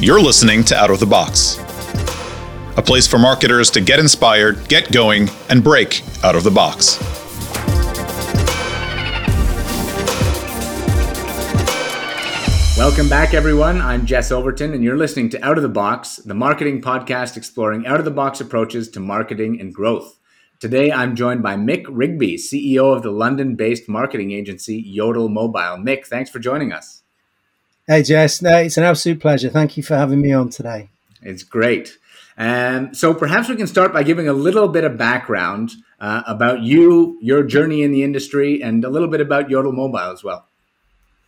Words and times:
You're 0.00 0.20
listening 0.20 0.62
to 0.66 0.76
Out 0.76 0.90
of 0.90 1.00
the 1.00 1.06
Box, 1.06 1.58
a 2.76 2.82
place 2.82 3.04
for 3.04 3.18
marketers 3.18 3.68
to 3.72 3.80
get 3.80 3.98
inspired, 3.98 4.68
get 4.68 4.92
going, 4.92 5.28
and 5.48 5.60
break 5.60 6.04
out 6.22 6.36
of 6.36 6.44
the 6.44 6.52
box. 6.52 7.00
Welcome 12.78 13.08
back, 13.08 13.34
everyone. 13.34 13.80
I'm 13.80 14.06
Jess 14.06 14.30
Overton, 14.30 14.72
and 14.72 14.84
you're 14.84 14.96
listening 14.96 15.30
to 15.30 15.44
Out 15.44 15.58
of 15.58 15.64
the 15.64 15.68
Box, 15.68 16.18
the 16.18 16.32
marketing 16.32 16.80
podcast 16.80 17.36
exploring 17.36 17.84
out 17.84 17.98
of 17.98 18.04
the 18.04 18.12
box 18.12 18.40
approaches 18.40 18.88
to 18.90 19.00
marketing 19.00 19.60
and 19.60 19.74
growth. 19.74 20.16
Today, 20.60 20.92
I'm 20.92 21.16
joined 21.16 21.42
by 21.42 21.56
Mick 21.56 21.84
Rigby, 21.88 22.36
CEO 22.36 22.94
of 22.94 23.02
the 23.02 23.10
London 23.10 23.56
based 23.56 23.88
marketing 23.88 24.30
agency 24.30 24.76
Yodel 24.76 25.28
Mobile. 25.28 25.76
Mick, 25.76 26.06
thanks 26.06 26.30
for 26.30 26.38
joining 26.38 26.72
us. 26.72 26.97
Hey, 27.88 28.02
Jess. 28.02 28.42
No, 28.42 28.54
it's 28.58 28.76
an 28.76 28.84
absolute 28.84 29.18
pleasure. 29.18 29.48
Thank 29.48 29.78
you 29.78 29.82
for 29.82 29.96
having 29.96 30.20
me 30.20 30.30
on 30.30 30.50
today. 30.50 30.90
It's 31.22 31.42
great. 31.42 31.96
Um, 32.36 32.92
so 32.92 33.14
perhaps 33.14 33.48
we 33.48 33.56
can 33.56 33.66
start 33.66 33.94
by 33.94 34.02
giving 34.02 34.28
a 34.28 34.34
little 34.34 34.68
bit 34.68 34.84
of 34.84 34.98
background 34.98 35.72
uh, 35.98 36.22
about 36.26 36.60
you, 36.60 37.16
your 37.22 37.42
journey 37.42 37.82
in 37.82 37.90
the 37.90 38.04
industry, 38.04 38.62
and 38.62 38.84
a 38.84 38.90
little 38.90 39.08
bit 39.08 39.22
about 39.22 39.48
Yodel 39.48 39.72
Mobile 39.72 40.12
as 40.12 40.22
well. 40.22 40.44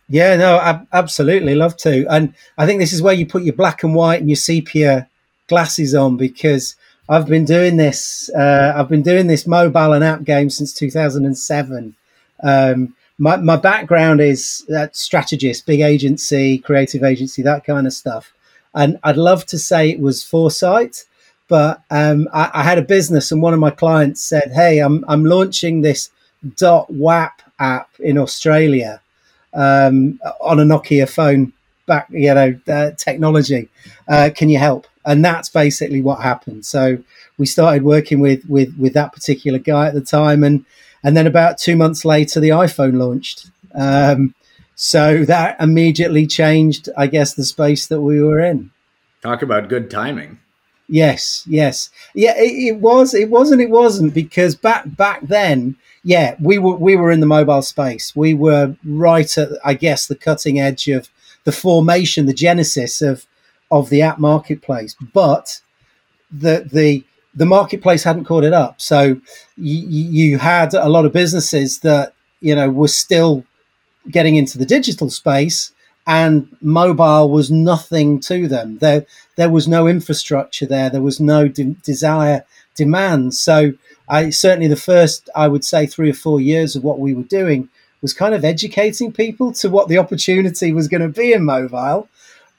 Yeah, 0.07 0.35
no, 0.35 0.57
I 0.57 0.85
absolutely 0.93 1.55
love 1.55 1.77
to. 1.77 2.05
And 2.07 2.35
I 2.59 2.67
think 2.67 2.79
this 2.79 2.93
is 2.93 3.01
where 3.01 3.15
you 3.15 3.25
put 3.25 3.41
your 3.41 3.55
black 3.55 3.81
and 3.81 3.95
white 3.95 4.19
and 4.19 4.29
your 4.29 4.35
sepia 4.35 5.09
glasses 5.47 5.95
on 5.95 6.15
because 6.15 6.75
I've 7.09 7.25
been 7.25 7.45
doing 7.45 7.77
this. 7.77 8.29
Uh, 8.37 8.73
I've 8.75 8.87
been 8.87 9.01
doing 9.01 9.25
this 9.25 9.47
mobile 9.47 9.93
and 9.93 10.03
app 10.03 10.25
game 10.25 10.51
since 10.51 10.75
2007. 10.75 11.95
Um, 12.43 12.93
my, 13.21 13.37
my 13.37 13.55
background 13.55 14.19
is 14.19 14.65
that 14.67 14.95
strategist, 14.95 15.65
big 15.65 15.81
agency, 15.81 16.57
creative 16.57 17.03
agency, 17.03 17.41
that 17.43 17.65
kind 17.65 17.85
of 17.85 17.93
stuff. 17.93 18.33
And 18.73 18.99
I'd 19.03 19.17
love 19.17 19.45
to 19.47 19.59
say 19.59 19.89
it 19.89 19.99
was 19.99 20.23
foresight, 20.23 21.05
but 21.47 21.81
um, 21.91 22.27
I, 22.33 22.49
I, 22.53 22.63
had 22.63 22.77
a 22.77 22.81
business, 22.81 23.31
and 23.31 23.41
one 23.41 23.53
of 23.53 23.59
my 23.59 23.71
clients 23.71 24.21
said, 24.21 24.51
"Hey, 24.53 24.79
I'm 24.79 25.03
I'm 25.07 25.25
launching 25.25 25.81
this 25.81 26.09
dot 26.55 26.89
WAP 26.89 27.41
app 27.59 27.89
in 27.99 28.17
Australia." 28.17 29.01
um, 29.53 30.19
on 30.39 30.59
a 30.59 30.63
Nokia 30.63 31.09
phone 31.09 31.53
back, 31.85 32.07
you 32.09 32.33
know, 32.33 32.59
uh, 32.67 32.91
technology. 32.91 33.69
Uh, 34.07 34.29
can 34.33 34.49
you 34.49 34.57
help? 34.57 34.87
And 35.05 35.25
that's 35.25 35.49
basically 35.49 36.01
what 36.01 36.21
happened. 36.21 36.65
So 36.65 36.97
we 37.37 37.45
started 37.45 37.83
working 37.83 38.19
with 38.19 38.45
with 38.47 38.75
with 38.77 38.93
that 38.93 39.13
particular 39.13 39.59
guy 39.59 39.87
at 39.87 39.93
the 39.93 40.01
time, 40.01 40.43
and 40.43 40.65
and 41.03 41.15
then 41.15 41.27
about 41.27 41.57
two 41.57 41.75
months 41.75 42.05
later, 42.05 42.39
the 42.39 42.49
iPhone 42.49 42.97
launched. 42.97 43.49
Um, 43.73 44.35
so 44.75 45.23
that 45.25 45.59
immediately 45.59 46.25
changed, 46.25 46.89
I 46.97 47.07
guess, 47.07 47.33
the 47.33 47.45
space 47.45 47.87
that 47.87 48.01
we 48.01 48.21
were 48.21 48.39
in. 48.39 48.71
Talk 49.21 49.41
about 49.41 49.69
good 49.69 49.91
timing. 49.91 50.39
Yes, 50.87 51.45
yes, 51.47 51.89
yeah. 52.13 52.33
It, 52.37 52.73
it 52.73 52.75
was, 52.79 53.13
it 53.13 53.29
wasn't, 53.29 53.61
it 53.61 53.69
wasn't 53.69 54.13
because 54.13 54.55
back 54.55 54.83
back 54.97 55.21
then 55.21 55.77
yeah, 56.03 56.35
we 56.39 56.57
were 56.57 56.75
we 56.75 56.95
were 56.95 57.11
in 57.11 57.19
the 57.19 57.25
mobile 57.25 57.61
space. 57.61 58.15
We 58.15 58.33
were 58.33 58.75
right 58.83 59.37
at, 59.37 59.49
I 59.63 59.73
guess, 59.75 60.07
the 60.07 60.15
cutting 60.15 60.59
edge 60.59 60.87
of 60.87 61.09
the 61.43 61.51
formation, 61.51 62.25
the 62.25 62.33
genesis 62.33 63.01
of 63.01 63.25
of 63.69 63.89
the 63.89 64.01
app 64.01 64.19
marketplace. 64.19 64.95
But 65.13 65.61
the 66.31 66.67
the 66.71 67.03
the 67.33 67.45
marketplace 67.45 68.03
hadn't 68.03 68.25
caught 68.25 68.43
it 68.43 68.53
up. 68.53 68.81
So 68.81 69.19
you, 69.57 69.79
you 69.87 70.37
had 70.37 70.73
a 70.73 70.89
lot 70.89 71.05
of 71.05 71.13
businesses 71.13 71.79
that 71.79 72.13
you 72.41 72.55
know 72.55 72.69
were 72.69 72.87
still 72.87 73.43
getting 74.09 74.35
into 74.35 74.57
the 74.57 74.65
digital 74.65 75.09
space, 75.09 75.71
and 76.07 76.47
mobile 76.61 77.29
was 77.29 77.51
nothing 77.51 78.19
to 78.21 78.47
them. 78.47 78.77
There 78.79 79.05
there 79.35 79.49
was 79.49 79.67
no 79.67 79.87
infrastructure 79.87 80.65
there. 80.65 80.89
There 80.89 81.01
was 81.01 81.19
no 81.19 81.47
de- 81.47 81.75
desire 81.83 82.45
demand. 82.75 83.33
So 83.33 83.73
I 84.09 84.29
certainly 84.29 84.67
the 84.67 84.75
first, 84.75 85.29
I 85.35 85.47
would 85.47 85.63
say, 85.63 85.85
three 85.85 86.09
or 86.09 86.13
four 86.13 86.41
years 86.41 86.75
of 86.75 86.83
what 86.83 86.99
we 86.99 87.13
were 87.13 87.23
doing 87.23 87.69
was 88.01 88.13
kind 88.13 88.33
of 88.33 88.43
educating 88.43 89.11
people 89.11 89.53
to 89.53 89.69
what 89.69 89.87
the 89.87 89.97
opportunity 89.97 90.73
was 90.73 90.87
going 90.87 91.01
to 91.01 91.07
be 91.07 91.33
in 91.33 91.45
mobile 91.45 92.09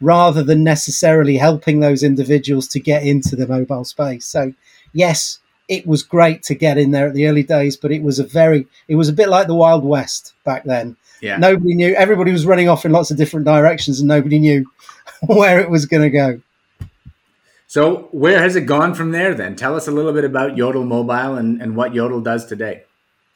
rather 0.02 0.42
than 0.42 0.64
necessarily 0.64 1.36
helping 1.36 1.80
those 1.80 2.02
individuals 2.02 2.66
to 2.68 2.80
get 2.80 3.04
into 3.04 3.36
the 3.36 3.46
mobile 3.46 3.84
space. 3.84 4.26
So, 4.26 4.52
yes, 4.92 5.38
it 5.68 5.86
was 5.86 6.02
great 6.02 6.42
to 6.44 6.54
get 6.54 6.76
in 6.76 6.90
there 6.90 7.08
at 7.08 7.14
the 7.14 7.28
early 7.28 7.44
days, 7.44 7.76
but 7.76 7.92
it 7.92 8.02
was 8.02 8.18
a 8.18 8.24
very, 8.24 8.66
it 8.88 8.96
was 8.96 9.08
a 9.08 9.12
bit 9.12 9.28
like 9.28 9.46
the 9.46 9.54
Wild 9.54 9.84
West 9.84 10.34
back 10.44 10.64
then. 10.64 10.96
Yeah. 11.20 11.38
Nobody 11.38 11.74
knew, 11.74 11.94
everybody 11.94 12.32
was 12.32 12.44
running 12.44 12.68
off 12.68 12.84
in 12.84 12.92
lots 12.92 13.10
of 13.10 13.16
different 13.16 13.46
directions 13.46 14.00
and 14.00 14.08
nobody 14.08 14.38
knew 14.38 14.66
where 15.26 15.60
it 15.60 15.70
was 15.70 15.86
going 15.86 16.02
to 16.02 16.10
go. 16.10 16.40
So, 17.68 18.08
where 18.10 18.38
has 18.38 18.54
it 18.54 18.66
gone 18.66 18.94
from 18.94 19.12
there 19.12 19.32
then? 19.32 19.56
Tell 19.56 19.74
us 19.74 19.88
a 19.88 19.92
little 19.92 20.12
bit 20.12 20.24
about 20.24 20.58
Yodel 20.58 20.84
Mobile 20.84 21.36
and, 21.36 21.62
and 21.62 21.74
what 21.74 21.94
Yodel 21.94 22.20
does 22.20 22.44
today. 22.44 22.82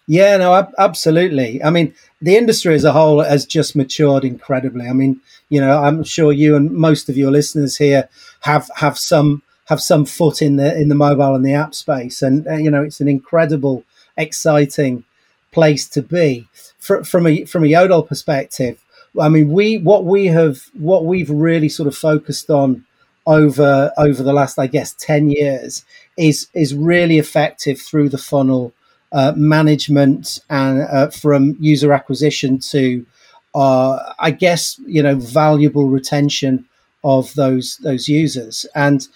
Yeah, 0.07 0.37
no, 0.37 0.69
absolutely. 0.79 1.63
I 1.65 1.71
mean, 1.71 1.93
the 2.23 2.37
industry 2.37 2.75
as 2.75 2.85
a 2.85 2.93
whole 2.93 3.23
has 3.23 3.45
just 3.45 3.75
matured 3.75 4.25
incredibly. 4.25 4.87
I 4.87 4.93
mean, 4.93 5.21
you 5.49 5.61
know, 5.61 5.83
I'm 5.83 6.05
sure 6.05 6.33
you 6.33 6.55
and 6.55 6.71
most 6.71 7.09
of 7.09 7.17
your 7.17 7.31
listeners 7.33 7.77
here 7.77 8.09
have 8.41 8.71
have 8.77 8.97
some 8.99 9.43
have 9.65 9.81
some 9.81 10.05
foot 10.05 10.43
in 10.43 10.57
the 10.57 10.77
in 10.81 10.89
the 10.89 10.95
mobile 10.95 11.35
and 11.35 11.45
the 11.45 11.55
app 11.55 11.75
space, 11.75 12.23
and 12.23 12.47
uh, 12.47 12.55
you 12.55 12.71
know, 12.71 12.85
it's 12.85 13.01
an 13.01 13.09
incredible, 13.09 13.83
exciting 14.17 15.05
place 15.51 15.89
to 15.89 16.03
be. 16.03 16.47
From 16.79 17.27
a 17.27 17.45
from 17.47 17.65
a 17.65 17.69
Yodel 17.69 18.05
perspective, 18.05 18.79
I 19.21 19.29
mean, 19.29 19.51
we 19.51 19.79
what 19.79 20.05
we 20.05 20.27
have 20.27 20.71
what 20.75 21.05
we've 21.05 21.31
really 21.31 21.69
sort 21.69 21.89
of 21.89 21.97
focused 21.97 22.49
on 22.49 22.85
over 23.27 23.91
over 23.99 24.23
the 24.23 24.33
last, 24.33 24.57
I 24.57 24.69
guess, 24.69 24.93
ten 24.93 25.31
years 25.31 25.85
is 26.17 26.47
is 26.55 26.77
really 26.77 27.19
effective 27.19 27.81
through 27.81 28.11
the 28.11 28.19
funnel 28.19 28.73
uh, 29.13 29.33
management 29.37 30.39
and 30.51 30.83
uh, 30.83 31.11
from 31.11 31.57
user 31.61 31.93
acquisition 31.93 32.59
to, 32.59 33.07
uh, 33.55 34.13
I 34.19 34.31
guess, 34.31 34.79
you 34.87 35.03
know, 35.03 35.15
valuable 35.15 35.87
retention 35.89 36.65
of 37.05 37.33
those 37.35 37.77
those 37.79 38.09
users 38.09 38.67
and 38.75 39.07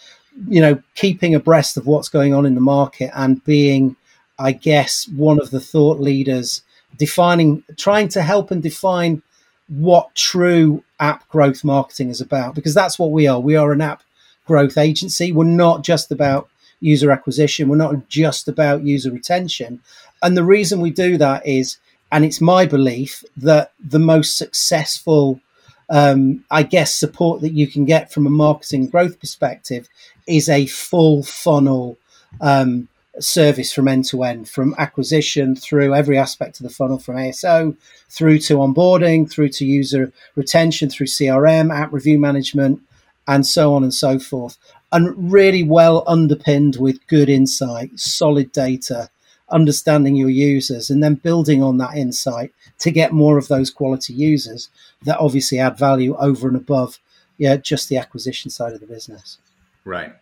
you 0.47 0.61
know 0.61 0.81
keeping 0.95 1.35
abreast 1.35 1.77
of 1.77 1.87
what's 1.87 2.09
going 2.09 2.33
on 2.33 2.47
in 2.47 2.55
the 2.55 2.61
market 2.61 3.11
and 3.15 3.43
being, 3.45 3.97
I 4.39 4.53
guess, 4.53 5.09
one 5.09 5.41
of 5.41 5.51
the 5.51 5.61
thought 5.61 5.99
leaders 5.99 6.63
defining, 6.99 7.65
trying 7.77 8.09
to 8.09 8.23
help 8.23 8.51
and 8.51 8.63
define 8.63 9.23
what 9.69 10.15
true 10.15 10.83
app 10.99 11.29
growth 11.29 11.65
marketing 11.65 12.11
is 12.11 12.21
about 12.21 12.55
because 12.55 12.75
that's 12.75 12.99
what 12.99 13.11
we 13.11 13.27
are. 13.27 13.41
We 13.41 13.57
are 13.57 13.73
an 13.73 13.81
app 13.81 14.03
growth 14.47 14.77
agency. 14.77 15.33
We're 15.33 15.45
not 15.45 15.83
just 15.83 16.11
about 16.11 16.49
user 16.81 17.11
acquisition, 17.11 17.69
we're 17.69 17.77
not 17.77 18.09
just 18.09 18.49
about 18.49 18.85
user 18.85 19.11
retention. 19.11 19.81
And 20.23 20.37
the 20.37 20.45
reason 20.45 20.81
we 20.81 20.91
do 20.91 21.17
that 21.19 21.47
is, 21.47 21.79
and 22.13 22.25
it's 22.25 22.41
my 22.41 22.67
belief 22.67 23.25
that 23.37 23.73
the 23.79 23.99
most 23.99 24.37
successful, 24.37 25.41
um, 25.89 26.45
I 26.51 26.63
guess, 26.63 26.95
support 26.95 27.41
that 27.43 27.53
you 27.53 27.67
can 27.67 27.85
get 27.85 28.13
from 28.13 28.27
a 28.27 28.31
marketing 28.31 28.89
growth 28.89 29.21
perspective 29.21 29.89
is 30.27 30.49
a 30.49 30.67
full 30.67 31.23
funnel 31.23 31.97
um, 32.41 32.89
service 33.19 33.73
from 33.73 33.89
end 33.89 34.05
to 34.07 34.23
end, 34.23 34.49
from 34.49 34.75
acquisition 34.79 35.57
through 35.57 35.95
every 35.95 36.19
aspect 36.19 36.61
of 36.61 36.65
the 36.65 36.71
funnel, 36.71 36.99
from 36.99 37.17
ASO 37.17 37.77
through 38.09 38.39
to 38.39 38.57
onboarding, 38.57 39.31
through 39.31 39.49
to 39.49 39.65
user 39.65 40.13
retention, 40.37 40.89
through 40.91 41.07
CRM, 41.07 41.75
app 41.75 41.93
review 41.93 42.19
management, 42.19 42.81
and 43.29 43.47
so 43.47 43.75
on 43.75 43.83
and 43.83 43.95
so 43.95 44.19
forth. 44.19 44.59
And 44.93 45.33
really 45.33 45.63
well 45.63 46.03
underpinned 46.07 46.77
with 46.77 47.07
good 47.07 47.29
insight, 47.29 47.99
solid 47.99 48.51
data, 48.51 49.09
understanding 49.49 50.17
your 50.17 50.31
users, 50.31 50.91
and 50.91 51.03
then 51.03 51.15
building 51.15 51.63
on 51.63 51.79
that 51.79 51.97
insight 51.97 52.53
to 52.81 52.91
get 52.91 53.13
more 53.13 53.39
of 53.39 53.49
those 53.49 53.71
quality 53.71 54.13
users 54.13 54.69
that 55.03 55.19
obviously 55.19 55.59
add 55.59 55.79
value 55.79 56.17
over 56.17 56.49
and 56.49 56.57
above 56.57 56.99
yeah, 57.41 57.57
just 57.57 57.89
the 57.89 57.97
acquisition 57.97 58.51
side 58.51 58.75
of 58.75 58.81
the 58.81 58.87
business. 58.87 59.39
Right. 59.87 60.13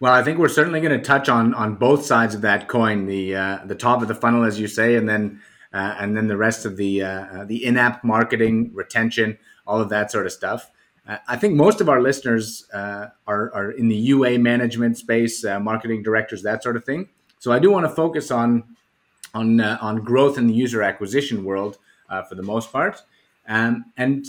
Well, 0.00 0.12
I 0.12 0.24
think 0.24 0.38
we're 0.38 0.48
certainly 0.48 0.80
going 0.80 0.98
to 0.98 1.04
touch 1.04 1.28
on 1.28 1.54
on 1.54 1.76
both 1.76 2.04
sides 2.04 2.34
of 2.34 2.40
that 2.40 2.66
coin 2.66 3.06
the 3.06 3.36
uh, 3.36 3.58
the 3.64 3.76
top 3.76 4.02
of 4.02 4.08
the 4.08 4.14
funnel, 4.14 4.44
as 4.44 4.58
you 4.58 4.66
say, 4.66 4.96
and 4.96 5.08
then 5.08 5.40
uh, 5.72 5.94
and 6.00 6.16
then 6.16 6.26
the 6.26 6.36
rest 6.36 6.64
of 6.66 6.76
the 6.76 7.02
uh, 7.02 7.44
the 7.44 7.64
in 7.64 7.76
app 7.76 8.02
marketing, 8.02 8.72
retention, 8.74 9.38
all 9.68 9.80
of 9.80 9.88
that 9.90 10.10
sort 10.10 10.26
of 10.26 10.32
stuff. 10.32 10.70
Uh, 11.08 11.16
I 11.26 11.36
think 11.36 11.54
most 11.54 11.80
of 11.80 11.88
our 11.88 12.00
listeners 12.00 12.68
uh, 12.72 13.06
are 13.26 13.52
are 13.54 13.70
in 13.72 13.88
the 13.88 13.96
UA 13.96 14.38
management 14.38 14.98
space, 14.98 15.44
marketing 15.44 16.02
directors, 16.02 16.42
that 16.42 16.62
sort 16.62 16.76
of 16.76 16.84
thing. 16.84 17.08
So 17.38 17.50
I 17.50 17.58
do 17.58 17.70
want 17.70 17.86
to 17.86 17.90
focus 17.90 18.30
on 18.30 18.64
on 19.34 19.60
on 19.60 20.04
growth 20.04 20.38
in 20.38 20.46
the 20.46 20.54
user 20.54 20.82
acquisition 20.82 21.44
world 21.44 21.78
for 22.28 22.34
the 22.34 22.42
most 22.42 22.70
part, 22.72 23.02
um, 23.48 23.86
and 23.96 24.26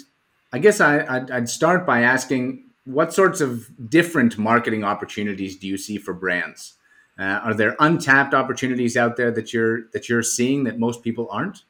I 0.52 0.60
guess 0.60 0.82
I, 0.82 1.06
I'd, 1.06 1.32
I'd 1.32 1.50
start 1.50 1.86
by 1.86 2.02
asking 2.02 2.64
what 2.86 3.14
sorts 3.14 3.40
of 3.40 3.70
different 3.90 4.38
marketing 4.38 4.84
opportunities 4.84 5.56
do 5.58 5.68
you 5.68 5.78
see 5.78 5.98
for 5.98 6.14
brands? 6.14 6.74
Uh, 7.20 7.40
are 7.44 7.54
there 7.54 7.76
untapped 7.80 8.34
opportunities 8.34 8.98
out 8.98 9.16
there 9.16 9.30
that 9.30 9.54
you're 9.54 9.90
that 9.92 10.10
you're 10.10 10.24
seeing 10.24 10.64
that 10.64 10.80
most 10.80 11.04
people 11.04 11.28
aren't? 11.30 11.64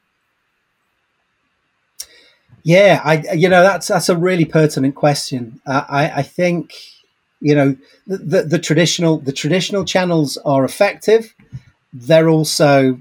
Yeah, 2.63 3.01
I 3.03 3.33
you 3.33 3.49
know 3.49 3.63
that's 3.63 3.87
that's 3.87 4.09
a 4.09 4.17
really 4.17 4.45
pertinent 4.45 4.95
question. 4.95 5.61
Uh, 5.65 5.85
I 5.87 6.09
I 6.17 6.21
think 6.23 6.73
you 7.41 7.55
know 7.55 7.75
the, 8.05 8.17
the, 8.17 8.41
the 8.43 8.59
traditional 8.59 9.17
the 9.17 9.31
traditional 9.31 9.85
channels 9.85 10.37
are 10.45 10.65
effective. 10.65 11.33
They're 11.93 12.29
also 12.29 12.99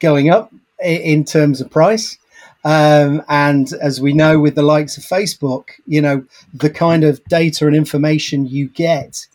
going 0.00 0.30
up 0.30 0.52
in 0.82 1.24
terms 1.24 1.60
of 1.60 1.70
price. 1.70 2.18
Um, 2.64 3.22
and 3.28 3.72
as 3.80 4.00
we 4.00 4.12
know 4.12 4.38
with 4.38 4.54
the 4.54 4.62
likes 4.62 4.98
of 4.98 5.04
Facebook, 5.04 5.70
you 5.86 6.02
know, 6.02 6.24
the 6.52 6.68
kind 6.70 7.04
of 7.04 7.24
data 7.24 7.66
and 7.66 7.74
information 7.74 8.46
you 8.46 8.68
get 8.68 9.26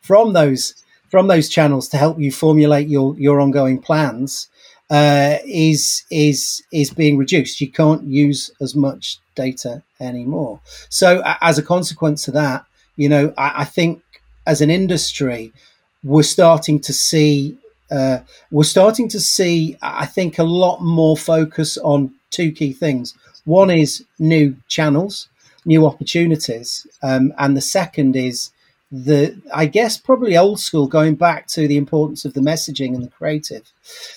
from 0.00 0.32
those 0.32 0.74
from 1.10 1.28
those 1.28 1.48
channels 1.48 1.88
to 1.88 1.96
help 1.96 2.18
you 2.18 2.32
formulate 2.32 2.88
your 2.88 3.16
your 3.18 3.40
ongoing 3.40 3.78
plans 3.78 4.48
uh, 4.90 5.36
is 5.44 6.04
is 6.10 6.62
is 6.72 6.90
being 6.90 7.18
reduced. 7.18 7.60
You 7.60 7.70
can't 7.70 8.04
use 8.04 8.50
as 8.60 8.74
much 8.74 9.18
data 9.34 9.82
anymore. 10.00 10.60
So 10.88 11.22
as 11.40 11.58
a 11.58 11.62
consequence 11.62 12.28
of 12.28 12.34
that, 12.34 12.64
you 12.96 13.08
know, 13.08 13.32
I, 13.36 13.62
I 13.62 13.64
think 13.64 14.02
as 14.46 14.60
an 14.60 14.70
industry, 14.70 15.52
we're 16.04 16.22
starting 16.22 16.80
to 16.80 16.92
see 16.92 17.58
uh, 17.90 18.18
we're 18.50 18.64
starting 18.64 19.08
to 19.08 19.20
see, 19.20 19.76
I 19.80 20.06
think, 20.06 20.38
a 20.38 20.44
lot 20.44 20.80
more 20.82 21.16
focus 21.16 21.78
on 21.78 22.12
two 22.30 22.50
key 22.50 22.72
things. 22.72 23.14
One 23.44 23.70
is 23.70 24.04
new 24.18 24.56
channels, 24.66 25.28
new 25.64 25.86
opportunities, 25.86 26.86
um, 27.02 27.32
and 27.38 27.56
the 27.56 27.60
second 27.60 28.16
is 28.16 28.50
the, 29.04 29.40
I 29.52 29.66
guess, 29.66 29.96
probably 29.96 30.36
old 30.36 30.60
school, 30.60 30.86
going 30.86 31.16
back 31.16 31.46
to 31.48 31.68
the 31.68 31.76
importance 31.76 32.24
of 32.24 32.34
the 32.34 32.40
messaging 32.40 32.94
and 32.94 33.02
the 33.02 33.10
creative. 33.10 33.70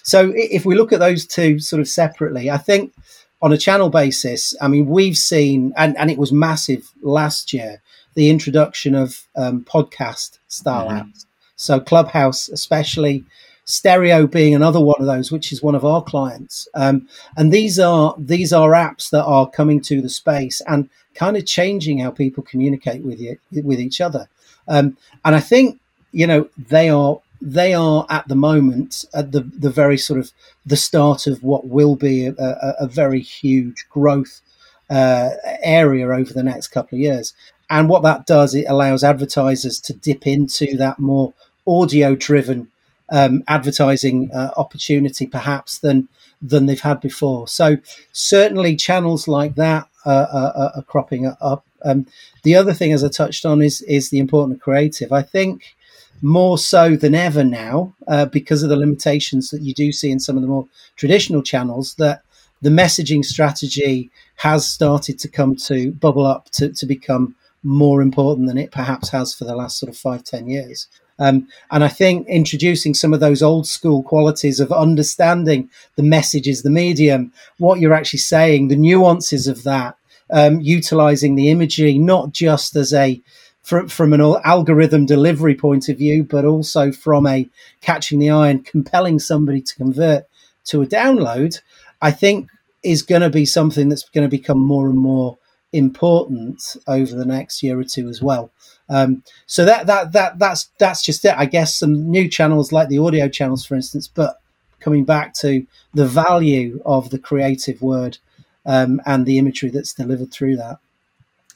So, 0.03 0.31
if 0.35 0.65
we 0.65 0.75
look 0.75 0.93
at 0.93 0.99
those 0.99 1.25
two 1.25 1.59
sort 1.59 1.79
of 1.79 1.87
separately, 1.87 2.49
I 2.49 2.57
think 2.57 2.93
on 3.41 3.51
a 3.51 3.57
channel 3.57 3.89
basis, 3.89 4.55
I 4.61 4.67
mean, 4.67 4.87
we've 4.87 5.17
seen, 5.17 5.73
and, 5.75 5.97
and 5.97 6.11
it 6.11 6.17
was 6.17 6.31
massive 6.31 6.91
last 7.01 7.53
year, 7.53 7.81
the 8.13 8.29
introduction 8.29 8.95
of 8.95 9.27
um, 9.35 9.63
podcast 9.63 10.39
style 10.47 10.87
mm-hmm. 10.87 11.09
apps. 11.09 11.25
So, 11.55 11.79
Clubhouse, 11.79 12.47
especially 12.49 13.25
Stereo 13.65 14.27
being 14.27 14.55
another 14.55 14.79
one 14.79 14.99
of 14.99 15.05
those, 15.05 15.31
which 15.31 15.51
is 15.51 15.61
one 15.61 15.75
of 15.75 15.85
our 15.85 16.03
clients. 16.03 16.67
Um, 16.73 17.07
and 17.37 17.51
these 17.51 17.79
are 17.79 18.15
these 18.17 18.51
are 18.53 18.71
apps 18.71 19.09
that 19.11 19.23
are 19.25 19.49
coming 19.49 19.81
to 19.81 20.01
the 20.01 20.09
space 20.09 20.61
and 20.67 20.89
kind 21.13 21.37
of 21.37 21.45
changing 21.45 21.99
how 21.99 22.11
people 22.11 22.43
communicate 22.43 23.03
with 23.03 23.19
you 23.19 23.37
with 23.51 23.79
each 23.79 24.01
other. 24.01 24.27
Um, 24.69 24.97
and 25.25 25.35
I 25.35 25.41
think 25.41 25.79
you 26.11 26.27
know 26.27 26.49
they 26.57 26.89
are 26.89 27.19
they 27.41 27.73
are 27.73 28.05
at 28.09 28.27
the 28.27 28.35
moment 28.35 29.05
at 29.13 29.31
the 29.31 29.41
the 29.41 29.69
very 29.69 29.97
sort 29.97 30.19
of 30.19 30.31
the 30.65 30.77
start 30.77 31.27
of 31.27 31.43
what 31.43 31.67
will 31.67 31.95
be 31.95 32.27
a, 32.27 32.33
a, 32.37 32.75
a 32.81 32.87
very 32.87 33.19
huge 33.19 33.85
growth 33.89 34.41
uh, 34.89 35.29
area 35.61 36.07
over 36.07 36.33
the 36.33 36.43
next 36.43 36.69
couple 36.69 36.95
of 36.95 37.01
years. 37.01 37.33
And 37.69 37.87
what 37.87 38.03
that 38.03 38.25
does, 38.25 38.55
it 38.55 38.65
allows 38.67 39.03
advertisers 39.03 39.79
to 39.81 39.93
dip 39.93 40.25
into 40.25 40.75
that 40.77 40.99
more 40.99 41.33
audio 41.67 42.15
driven 42.15 42.69
um, 43.11 43.43
advertising 43.47 44.31
uh, 44.31 44.51
opportunity 44.57 45.27
perhaps 45.27 45.79
than 45.79 46.07
than 46.41 46.65
they've 46.65 46.79
had 46.79 47.01
before. 47.01 47.47
So 47.47 47.77
certainly 48.13 48.75
channels 48.75 49.27
like 49.27 49.55
that 49.55 49.87
uh, 50.05 50.27
are, 50.31 50.71
are, 50.75 50.81
cropping 50.83 51.25
up. 51.41 51.65
Um, 51.83 52.05
the 52.43 52.55
other 52.55 52.73
thing, 52.73 52.93
as 52.93 53.03
I 53.03 53.09
touched 53.09 53.45
on, 53.45 53.61
is 53.61 53.81
is 53.83 54.09
the 54.09 54.19
important 54.19 54.61
creative. 54.61 55.11
I 55.11 55.21
think 55.21 55.75
more 56.21 56.57
so 56.57 56.95
than 56.95 57.15
ever 57.15 57.43
now, 57.43 57.93
uh, 58.07 58.25
because 58.25 58.61
of 58.63 58.69
the 58.69 58.75
limitations 58.75 59.49
that 59.49 59.61
you 59.61 59.73
do 59.73 59.91
see 59.91 60.11
in 60.11 60.19
some 60.19 60.35
of 60.35 60.41
the 60.41 60.49
more 60.49 60.67
traditional 60.95 61.41
channels, 61.41 61.95
that 61.95 62.21
the 62.61 62.69
messaging 62.69 63.23
strategy 63.23 64.09
has 64.35 64.67
started 64.67 65.17
to 65.19 65.29
come 65.29 65.55
to 65.55 65.91
bubble 65.93 66.25
up 66.25 66.49
to, 66.51 66.73
to 66.73 66.85
become 66.85 67.35
more 67.63 68.01
important 68.01 68.47
than 68.47 68.57
it 68.57 68.71
perhaps 68.71 69.09
has 69.09 69.33
for 69.33 69.45
the 69.45 69.55
last 69.55 69.77
sort 69.77 69.89
of 69.89 69.97
five 69.97 70.23
ten 70.23 70.47
years. 70.49 70.87
Um, 71.19 71.47
and 71.71 71.83
I 71.83 71.89
think 71.89 72.27
introducing 72.27 72.93
some 72.93 73.13
of 73.13 73.19
those 73.19 73.43
old 73.43 73.67
school 73.67 74.03
qualities 74.03 74.61
of 74.61 74.71
understanding 74.71 75.69
the 75.95 76.03
messages, 76.03 76.61
the 76.61 76.69
medium, 76.69 77.33
what 77.57 77.79
you're 77.79 77.93
actually 77.93 78.19
saying, 78.19 78.69
the 78.69 78.77
nuances 78.77 79.45
of 79.47 79.63
that, 79.63 79.97
um, 80.31 80.59
utilizing 80.61 81.35
the 81.35 81.49
imagery 81.49 81.97
not 81.97 82.31
just 82.31 82.75
as 82.75 82.93
a 82.93 83.21
from, 83.61 83.87
from 83.87 84.13
an 84.13 84.21
algorithm 84.43 85.05
delivery 85.05 85.55
point 85.55 85.89
of 85.89 85.97
view, 85.97 86.23
but 86.23 86.45
also 86.45 86.91
from 86.91 87.27
a 87.27 87.47
catching 87.81 88.19
the 88.19 88.29
eye 88.29 88.49
and 88.49 88.65
compelling 88.65 89.19
somebody 89.19 89.61
to 89.61 89.75
convert 89.75 90.25
to 90.65 90.81
a 90.81 90.87
download, 90.87 91.61
I 92.01 92.11
think 92.11 92.49
is 92.83 93.01
going 93.01 93.21
to 93.21 93.29
be 93.29 93.45
something 93.45 93.89
that's 93.89 94.07
going 94.09 94.27
to 94.27 94.37
become 94.37 94.59
more 94.59 94.87
and 94.87 94.97
more 94.97 95.37
important 95.71 96.77
over 96.87 97.13
the 97.13 97.25
next 97.25 97.61
year 97.61 97.79
or 97.79 97.83
two 97.83 98.09
as 98.09 98.21
well. 98.21 98.51
Um, 98.89 99.23
so 99.45 99.65
that 99.65 99.85
that 99.85 100.13
that 100.13 100.39
that's 100.39 100.69
that's 100.79 101.03
just 101.03 101.23
it. 101.25 101.35
I 101.37 101.45
guess 101.45 101.75
some 101.75 102.09
new 102.09 102.27
channels 102.27 102.71
like 102.71 102.89
the 102.89 102.97
audio 102.97 103.29
channels, 103.29 103.65
for 103.65 103.75
instance, 103.75 104.07
but 104.07 104.41
coming 104.79 105.05
back 105.05 105.33
to 105.35 105.65
the 105.93 106.07
value 106.07 106.81
of 106.85 107.09
the 107.09 107.19
creative 107.19 107.81
word 107.81 108.17
um, 108.65 109.01
and 109.05 109.25
the 109.25 109.37
imagery 109.37 109.69
that's 109.69 109.93
delivered 109.93 110.31
through 110.31 110.57
that. 110.57 110.79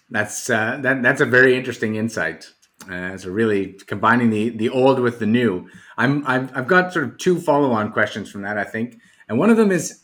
That's 0.10 0.50
uh, 0.50 0.80
that, 0.82 1.02
that's 1.02 1.22
a 1.22 1.26
very 1.26 1.58
interesting 1.58 1.96
insight. 1.96 2.52
Uh, 2.90 3.18
so 3.18 3.30
really 3.30 3.74
combining 3.88 4.30
the 4.30 4.50
the 4.50 4.70
old 4.70 5.00
with 5.00 5.20
the 5.20 5.26
new. 5.26 5.70
I'm 5.98 6.26
I've, 6.28 6.56
I've 6.56 6.68
got 6.68 6.94
sort 6.94 7.06
of 7.06 7.18
two 7.18 7.40
follow 7.40 7.72
on 7.72 7.92
questions 7.92 8.32
from 8.32 8.42
that 8.42 8.58
I 8.58 8.64
think, 8.64 9.00
and 9.28 9.40
one 9.40 9.50
of 9.50 9.58
them 9.58 9.72
is 9.72 10.04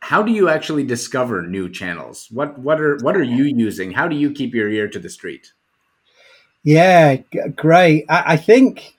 how 0.00 0.22
do 0.22 0.32
you 0.32 0.48
actually 0.48 0.84
discover 0.84 1.46
new 1.46 1.68
channels? 1.68 2.28
What 2.30 2.58
what 2.58 2.80
are 2.80 2.96
what 3.02 3.16
are 3.16 3.22
you 3.22 3.44
using? 3.44 3.92
How 3.92 4.08
do 4.08 4.16
you 4.16 4.30
keep 4.30 4.54
your 4.54 4.68
ear 4.68 4.88
to 4.88 4.98
the 4.98 5.10
street? 5.10 5.52
Yeah, 6.62 7.16
g- 7.16 7.40
great. 7.56 8.04
I, 8.08 8.34
I, 8.34 8.36
think, 8.36 8.94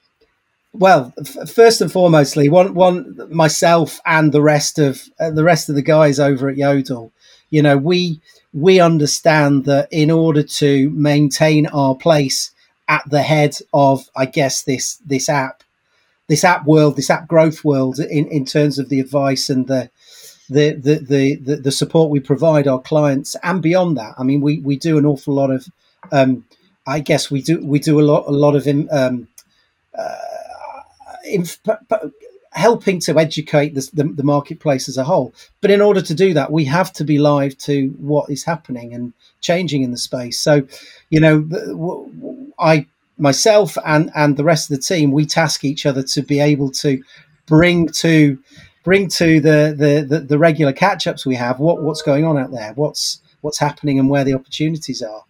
well, 0.73 1.13
f- 1.19 1.49
first 1.49 1.81
and 1.81 1.91
foremostly, 1.91 2.49
one 2.49 2.73
one 2.73 3.27
myself 3.29 3.99
and 4.05 4.31
the 4.31 4.41
rest 4.41 4.79
of 4.79 5.09
uh, 5.19 5.31
the 5.31 5.43
rest 5.43 5.69
of 5.69 5.75
the 5.75 5.81
guys 5.81 6.19
over 6.19 6.49
at 6.49 6.57
Yodel, 6.57 7.11
you 7.49 7.61
know, 7.61 7.77
we 7.77 8.21
we 8.53 8.79
understand 8.79 9.65
that 9.65 9.87
in 9.91 10.11
order 10.11 10.43
to 10.43 10.89
maintain 10.91 11.67
our 11.67 11.95
place 11.95 12.51
at 12.87 13.03
the 13.09 13.21
head 13.21 13.57
of, 13.73 14.09
I 14.15 14.25
guess 14.25 14.63
this 14.63 14.97
this 15.05 15.29
app, 15.29 15.63
this 16.27 16.43
app 16.43 16.65
world, 16.65 16.95
this 16.95 17.09
app 17.09 17.27
growth 17.27 17.63
world, 17.63 17.99
in 17.99 18.27
in 18.27 18.45
terms 18.45 18.79
of 18.79 18.89
the 18.89 18.99
advice 18.99 19.49
and 19.49 19.67
the 19.67 19.89
the, 20.49 20.73
the, 20.73 21.35
the, 21.35 21.55
the, 21.55 21.71
support 21.71 22.09
we 22.09 22.19
provide 22.19 22.67
our 22.67 22.81
clients 22.81 23.37
and 23.41 23.61
beyond 23.61 23.95
that. 23.95 24.13
I 24.17 24.23
mean, 24.23 24.41
we, 24.41 24.59
we 24.59 24.75
do 24.75 24.97
an 24.97 25.05
awful 25.05 25.33
lot 25.33 25.49
of 25.49 25.65
um, 26.11 26.43
I 26.85 26.99
guess 26.99 27.31
we 27.31 27.41
do 27.41 27.65
we 27.65 27.79
do 27.79 27.99
a 27.99 28.03
lot 28.03 28.27
a 28.27 28.31
lot 28.31 28.55
of 28.55 28.67
um, 28.67 29.27
uh, 29.97 30.17
inf- 31.25 31.59
helping 32.51 32.99
to 32.99 33.17
educate 33.17 33.73
the, 33.75 33.89
the, 33.93 34.03
the, 34.03 34.23
marketplace 34.23 34.89
as 34.89 34.97
a 34.97 35.05
whole. 35.05 35.33
But 35.61 35.71
in 35.71 35.81
order 35.81 36.01
to 36.01 36.13
do 36.13 36.33
that, 36.33 36.51
we 36.51 36.65
have 36.65 36.91
to 36.93 37.05
be 37.05 37.17
live 37.17 37.57
to 37.59 37.87
what 37.97 38.29
is 38.29 38.43
happening 38.43 38.93
and 38.93 39.13
changing 39.39 39.83
in 39.83 39.91
the 39.91 39.97
space. 39.97 40.39
So, 40.39 40.67
you 41.09 41.19
know, 41.21 42.51
I 42.59 42.87
myself 43.17 43.77
and 43.85 44.11
and 44.15 44.35
the 44.35 44.43
rest 44.43 44.69
of 44.69 44.75
the 44.75 44.81
team 44.81 45.11
we 45.11 45.25
task 45.25 45.63
each 45.63 45.85
other 45.85 46.01
to 46.01 46.21
be 46.21 46.39
able 46.39 46.71
to 46.71 47.01
bring 47.45 47.87
to 47.87 48.37
bring 48.83 49.07
to 49.07 49.39
the 49.39 49.75
the 49.77 50.05
the, 50.07 50.19
the 50.21 50.39
regular 50.39 50.73
catch 50.73 51.05
ups 51.05 51.25
we 51.25 51.35
have 51.35 51.59
what 51.59 51.83
what's 51.83 52.01
going 52.01 52.25
on 52.25 52.37
out 52.37 52.51
there 52.51 52.73
what's 52.73 53.21
what's 53.41 53.59
happening 53.59 53.99
and 53.99 54.09
where 54.09 54.23
the 54.23 54.33
opportunities 54.33 55.01
are 55.03 55.23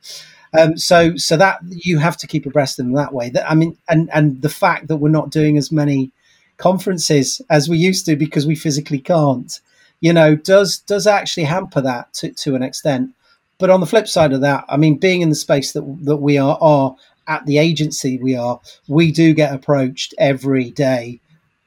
um, 0.57 0.77
so 0.77 1.15
so 1.15 1.37
that 1.37 1.59
you 1.69 1.97
have 1.99 2.17
to 2.17 2.27
keep 2.27 2.45
abreast 2.45 2.79
of 2.79 2.85
them 2.85 2.95
that 2.95 3.13
way. 3.13 3.29
That 3.29 3.49
I 3.49 3.55
mean, 3.55 3.77
and 3.89 4.09
and 4.13 4.41
the 4.41 4.49
fact 4.49 4.87
that 4.87 4.97
we're 4.97 5.09
not 5.09 5.29
doing 5.29 5.57
as 5.57 5.71
many 5.71 6.11
conferences 6.57 7.41
as 7.49 7.69
we 7.69 7.77
used 7.77 8.05
to 8.05 8.15
because 8.15 8.45
we 8.45 8.55
physically 8.55 8.99
can't, 8.99 9.59
you 10.01 10.13
know, 10.13 10.35
does 10.35 10.79
does 10.79 11.07
actually 11.07 11.43
hamper 11.43 11.81
that 11.81 12.13
to, 12.15 12.31
to 12.33 12.55
an 12.55 12.63
extent. 12.63 13.11
But 13.57 13.69
on 13.69 13.79
the 13.79 13.85
flip 13.85 14.07
side 14.07 14.33
of 14.33 14.41
that, 14.41 14.65
I 14.67 14.77
mean, 14.77 14.97
being 14.97 15.21
in 15.21 15.29
the 15.29 15.35
space 15.35 15.71
that 15.73 16.05
that 16.05 16.17
we 16.17 16.37
are 16.37 16.57
are 16.59 16.95
at 17.27 17.45
the 17.45 17.57
agency 17.57 18.17
we 18.17 18.35
are, 18.35 18.59
we 18.87 19.11
do 19.11 19.33
get 19.33 19.53
approached 19.53 20.13
every 20.17 20.71
day 20.71 21.19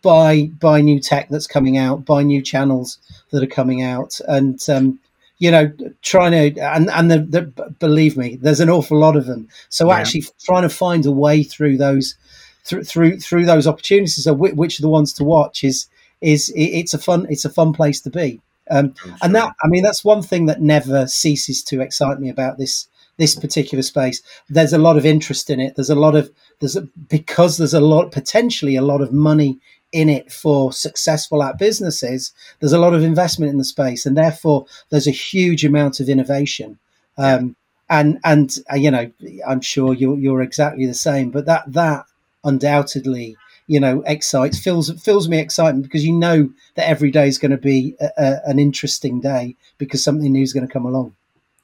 by 0.03 0.51
by 0.61 0.83
new 0.83 1.01
tech 1.01 1.29
that's 1.31 1.47
coming 1.47 1.79
out, 1.79 2.05
by 2.05 2.23
new 2.23 2.43
channels 2.43 2.99
that 3.31 3.43
are 3.43 3.47
coming 3.47 3.83
out, 3.83 4.21
and 4.29 4.61
um, 4.69 5.01
you 5.45 5.51
know, 5.51 5.71
trying 6.01 6.33
to 6.33 6.59
and 6.63 6.89
and 6.89 7.11
the, 7.11 7.19
the, 7.19 7.43
believe 7.79 8.17
me, 8.17 8.37
there's 8.37 8.61
an 8.61 8.71
awful 8.71 8.99
lot 8.99 9.15
of 9.15 9.27
them. 9.27 9.47
So 9.69 9.89
yeah. 9.89 9.99
actually, 9.99 10.25
trying 10.43 10.63
to 10.63 10.71
find 10.71 11.05
a 11.05 11.13
way 11.13 11.43
through 11.43 11.77
those 11.77 12.17
through 12.65 12.85
through 12.85 13.21
through 13.21 13.45
those 13.45 13.67
opportunities 13.67 14.27
of 14.27 14.39
which, 14.39 14.55
which 14.55 14.79
are 14.79 14.83
the 14.83 14.89
ones 14.89 15.13
to 15.15 15.25
watch 15.25 15.63
is 15.63 15.87
is 16.23 16.51
it's 16.57 16.95
a 16.95 16.99
fun 16.99 17.27
it's 17.29 17.45
a 17.45 17.51
fun 17.51 17.75
place 17.75 18.01
to 18.01 18.11
be. 18.11 18.41
Um. 18.71 18.95
And 19.21 19.35
that 19.35 19.53
I 19.63 19.69
mean 19.69 19.83
that's 19.83 20.03
one 20.03 20.23
thing 20.23 20.47
that 20.47 20.63
never 20.63 21.07
ceases 21.07 21.63
to 21.65 21.83
excite 21.83 22.21
me 22.21 22.31
about 22.31 22.57
this 22.57 22.89
this 23.19 23.35
particular 23.35 23.83
space. 23.83 24.23
There's 24.49 24.73
a 24.73 24.79
lot 24.79 24.97
of 24.97 25.05
interest 25.05 25.51
in 25.51 25.61
it. 25.61 25.77
There's 25.77 25.91
a 25.91 25.95
lot 26.07 26.17
of 26.17 26.31
there's 26.61 26.77
a, 26.77 26.89
because 27.11 27.59
there's 27.59 27.75
a 27.75 27.81
lot 27.81 28.13
potentially 28.13 28.77
a 28.77 28.89
lot 28.93 29.03
of 29.03 29.13
money 29.13 29.59
in 29.95 30.09
it 30.09 30.31
for 30.33 30.73
successful 30.73 31.43
app 31.43 31.57
businesses, 31.57 32.33
there's 32.59 32.73
a 32.73 32.81
lot 32.81 32.95
of 32.95 33.05
investment 33.05 33.53
in 33.53 33.59
the 33.59 33.65
space, 33.65 34.05
and 34.05 34.17
therefore 34.17 34.67
there's 34.91 35.07
a 35.07 35.13
huge 35.13 35.65
amount 35.65 36.01
of 36.01 36.09
innovation. 36.09 36.79
Um, 37.17 37.55
and 37.89 38.19
and 38.25 38.51
uh, 38.73 38.77
you 38.77 38.91
know, 38.91 39.11
I'm 39.47 39.61
sure 39.61 39.95
you're 39.95 40.19
you're 40.19 40.43
exactly 40.43 40.85
the 40.85 40.95
same. 40.95 41.31
But 41.31 41.47
that 41.47 41.73
that 41.73 42.07
undoubtedly, 42.43 43.37
you 43.69 43.79
know, 43.79 44.03
excites 44.05 44.59
fills 44.59 44.91
fills 45.01 45.29
me 45.29 45.39
excitement 45.39 45.85
because 45.85 46.05
you 46.05 46.13
know 46.13 46.51
that 46.75 46.89
every 46.89 47.13
day 47.13 47.29
is 47.29 47.39
going 47.39 47.53
to 47.53 47.57
be 47.57 47.95
a, 48.01 48.11
a, 48.19 48.41
an 48.47 48.59
interesting 48.59 49.21
day 49.21 49.55
because 49.79 50.03
something 50.03 50.33
new 50.33 50.43
is 50.43 50.53
going 50.53 50.67
to 50.67 50.73
come 50.73 50.87
along. 50.87 51.15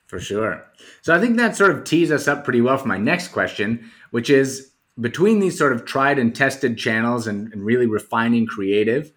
For 0.07 0.21
sure. 0.21 0.65
So 1.03 1.15
I 1.15 1.21
think 1.21 1.37
that 1.37 1.57
sort 1.57 1.73
of 1.73 1.85
tees 1.85 2.13
us 2.13 2.29
up 2.29 2.45
pretty 2.45 2.61
well 2.61 2.79
for 2.79 2.89
my 2.89 2.99
next 2.99 3.29
question, 3.29 3.91
which 4.11 4.31
is 4.31 4.70
between 5.01 5.41
these 5.41 5.57
sort 5.57 5.73
of 5.73 5.85
tried 5.85 6.19
and 6.19 6.35
tested 6.35 6.77
channels 6.77 7.27
and, 7.27 7.53
and 7.53 7.65
really 7.65 7.87
refining 7.87 8.47
creative 8.47 9.13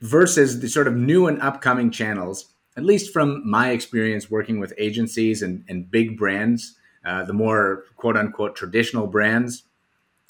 versus 0.00 0.60
the 0.60 0.68
sort 0.68 0.88
of 0.88 0.96
new 0.96 1.26
and 1.26 1.40
upcoming 1.40 1.90
channels, 1.90 2.52
at 2.76 2.84
least 2.84 3.12
from 3.12 3.48
my 3.48 3.70
experience 3.70 4.30
working 4.30 4.58
with 4.58 4.72
agencies 4.78 5.42
and, 5.42 5.64
and 5.68 5.90
big 5.90 6.18
brands, 6.18 6.76
uh, 7.04 7.24
the 7.24 7.32
more 7.32 7.84
quote 7.96 8.16
unquote 8.16 8.56
traditional 8.56 9.06
brands. 9.06 9.64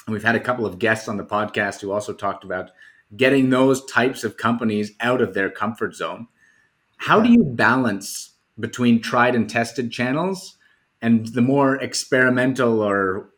And 0.07 0.13
we've 0.13 0.25
had 0.25 0.37
a 0.37 0.41
couple 0.41 0.67
of 0.67 0.79
guests 0.79 1.09
on 1.09 1.17
the 1.17 1.25
podcast 1.25 1.81
who 1.81 1.93
also 1.93 2.13
talked 2.13 2.45
about 2.45 2.71
getting 3.17 3.51
those 3.51 3.85
types 3.87 4.25
of 4.25 4.37
companies 4.37 4.93
out 5.01 5.21
of 5.21 5.35
their 5.35 5.51
comfort 5.51 5.95
zone. 5.95 6.29
How 6.97 7.21
do 7.21 7.31
you 7.31 7.43
balance 7.43 8.33
between 8.59 9.01
tried 9.01 9.35
and 9.35 9.49
tested 9.49 9.91
channels 9.91 10.57
and 11.01 11.27
the 11.29 11.41
more 11.41 11.77
experimental 11.77 12.83
or 12.83 13.30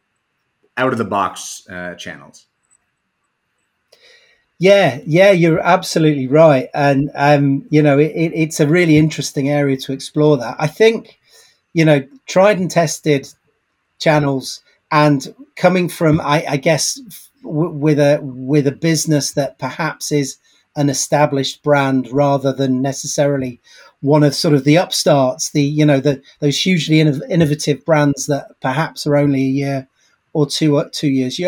out 0.76 0.93
of 0.93 0.99
the 0.99 1.05
box 1.05 1.67
uh, 1.69 1.95
channels. 1.95 2.47
Yeah, 4.59 5.00
yeah, 5.05 5.33
you're 5.33 5.59
absolutely 5.59 6.29
right, 6.29 6.69
and 6.73 7.11
um, 7.14 7.67
you 7.71 7.83
know 7.83 7.99
it, 7.99 8.12
it's 8.14 8.61
a 8.61 8.67
really 8.67 8.97
interesting 8.97 9.49
area 9.49 9.76
to 9.79 9.93
explore. 9.93 10.37
That 10.37 10.55
I 10.59 10.69
think, 10.69 11.19
you 11.73 11.85
know, 11.85 12.07
tried 12.26 12.61
and 12.61 12.71
tested 12.71 13.29
channels, 13.99 14.62
and 14.93 15.35
coming 15.57 15.88
from, 15.88 16.21
I, 16.21 16.45
I 16.49 16.57
guess, 16.59 16.95
w- 17.43 17.71
with 17.71 17.99
a 17.99 18.21
with 18.23 18.69
a 18.69 18.73
business 18.73 19.33
that 19.33 19.59
perhaps 19.59 20.12
is 20.12 20.37
an 20.76 20.88
established 20.88 21.64
brand 21.64 22.09
rather 22.12 22.52
than 22.52 22.81
necessarily 22.81 23.61
one 24.00 24.23
of 24.23 24.35
sort 24.35 24.55
of 24.55 24.62
the 24.62 24.76
upstarts, 24.76 25.50
the 25.50 25.62
you 25.62 25.85
know 25.85 25.99
the 25.99 26.23
those 26.38 26.61
hugely 26.61 27.00
innovative 27.00 27.85
brands 27.85 28.26
that 28.26 28.61
perhaps 28.61 29.09
are 29.09 29.17
only 29.17 29.43
a 29.43 29.57
year 29.64 29.88
or 30.33 30.47
two 30.47 30.77
uh, 30.77 30.89
two 30.93 31.09
years 31.09 31.41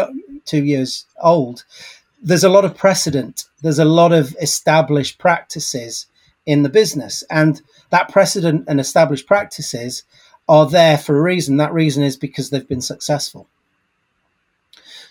two 0.44 0.64
years 0.64 1.06
old, 1.20 1.64
there's 2.22 2.44
a 2.44 2.48
lot 2.48 2.64
of 2.64 2.76
precedent. 2.76 3.44
There's 3.62 3.78
a 3.78 3.84
lot 3.84 4.12
of 4.12 4.36
established 4.40 5.18
practices 5.18 6.06
in 6.46 6.62
the 6.62 6.68
business, 6.68 7.24
and 7.30 7.60
that 7.90 8.10
precedent 8.10 8.64
and 8.68 8.80
established 8.80 9.26
practices 9.26 10.02
are 10.48 10.68
there 10.68 10.98
for 10.98 11.16
a 11.16 11.22
reason. 11.22 11.56
That 11.56 11.72
reason 11.72 12.02
is 12.02 12.16
because 12.16 12.50
they've 12.50 12.68
been 12.68 12.82
successful. 12.82 13.48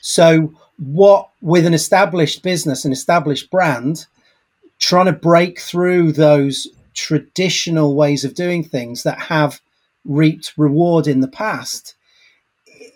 So, 0.02 0.54
what 0.78 1.30
with 1.42 1.66
an 1.66 1.74
established 1.74 2.44
business, 2.44 2.86
an 2.86 2.92
established 2.92 3.50
brand, 3.50 4.06
trying 4.80 5.06
to 5.06 5.14
break 5.14 5.60
through 5.60 6.12
those 6.12 6.68
traditional 6.94 7.96
ways 7.96 8.24
of 8.24 8.36
doing 8.36 8.64
things 8.64 9.04
that 9.04 9.18
have 9.18 9.62
reaped 10.06 10.54
reward 10.58 11.08
in 11.08 11.22
the 11.22 11.28
past 11.28 11.96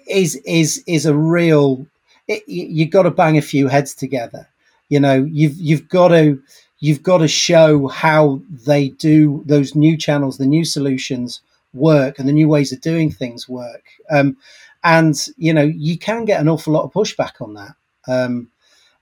is 0.09 0.35
is 0.45 0.83
is 0.87 1.05
a 1.05 1.15
real. 1.15 1.85
It, 2.27 2.43
you've 2.47 2.89
got 2.91 3.03
to 3.03 3.11
bang 3.11 3.37
a 3.37 3.41
few 3.41 3.67
heads 3.67 3.93
together. 3.93 4.47
You 4.89 4.99
know, 4.99 5.23
you've 5.23 5.55
you've 5.57 5.87
got 5.89 6.09
to 6.09 6.41
you've 6.79 7.03
got 7.03 7.19
to 7.19 7.27
show 7.27 7.87
how 7.87 8.41
they 8.65 8.89
do 8.89 9.43
those 9.45 9.75
new 9.75 9.97
channels, 9.97 10.37
the 10.37 10.45
new 10.45 10.65
solutions 10.65 11.41
work, 11.73 12.19
and 12.19 12.27
the 12.27 12.33
new 12.33 12.47
ways 12.47 12.71
of 12.71 12.81
doing 12.81 13.11
things 13.11 13.47
work. 13.47 13.83
Um, 14.09 14.37
and 14.83 15.15
you 15.37 15.53
know, 15.53 15.63
you 15.63 15.97
can 15.97 16.25
get 16.25 16.41
an 16.41 16.49
awful 16.49 16.73
lot 16.73 16.83
of 16.83 16.93
pushback 16.93 17.41
on 17.41 17.53
that. 17.55 17.75
Um, 18.07 18.49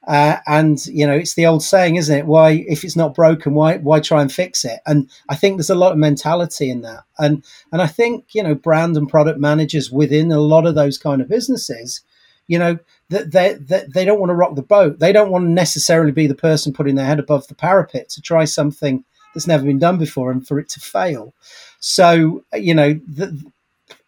uh, 0.08 0.38
and 0.46 0.86
you 0.88 1.06
know, 1.06 1.14
it's 1.14 1.34
the 1.34 1.46
old 1.48 1.64
saying, 1.64 1.96
isn't 1.96 2.18
it? 2.18 2.26
Why, 2.26 2.66
if 2.68 2.84
it's 2.84 2.96
not 2.96 3.16
broken, 3.16 3.54
why 3.54 3.78
why 3.78 4.00
try 4.00 4.22
and 4.22 4.32
fix 4.32 4.64
it? 4.64 4.80
And 4.86 5.10
I 5.30 5.36
think 5.36 5.58
there's 5.58 5.70
a 5.70 5.76
lot 5.76 5.92
of 5.92 5.98
mentality 5.98 6.70
in 6.70 6.82
that. 6.82 7.04
And 7.18 7.44
and 7.72 7.82
I 7.82 7.88
think 7.88 8.26
you 8.34 8.44
know, 8.44 8.54
brand 8.54 8.98
and 8.98 9.10
product 9.10 9.40
managers 9.40 9.92
within 9.92 10.32
a 10.32 10.40
lot 10.40 10.68
of 10.68 10.76
those 10.76 10.98
kind 10.98 11.22
of 11.22 11.30
businesses, 11.30 12.02
you 12.48 12.60
know, 12.60 12.78
that 13.10 13.32
they, 13.32 13.54
they 13.54 13.86
they 13.94 14.06
don't 14.06 14.20
want 14.20 14.30
to 14.30 14.36
rock 14.36 14.56
the 14.56 14.62
boat. 14.62 15.00
They 15.00 15.12
don't 15.12 15.32
want 15.32 15.46
to 15.46 15.50
necessarily 15.50 16.12
be 16.12 16.28
the 16.28 16.36
person 16.36 16.74
putting 16.74 16.96
their 16.96 17.06
head 17.06 17.20
above 17.20 17.48
the 17.48 17.56
parapet 17.56 18.10
to 18.10 18.22
try 18.22 18.46
something 18.46 19.04
that's 19.34 19.48
never 19.48 19.66
been 19.66 19.80
done 19.80 19.98
before 19.98 20.32
and 20.32 20.48
for 20.48 20.60
it 20.60 20.70
to 20.70 20.80
fail. 20.80 21.34
So 21.80 22.44
you 22.54 22.76
know, 22.76 22.94
the, 23.08 23.44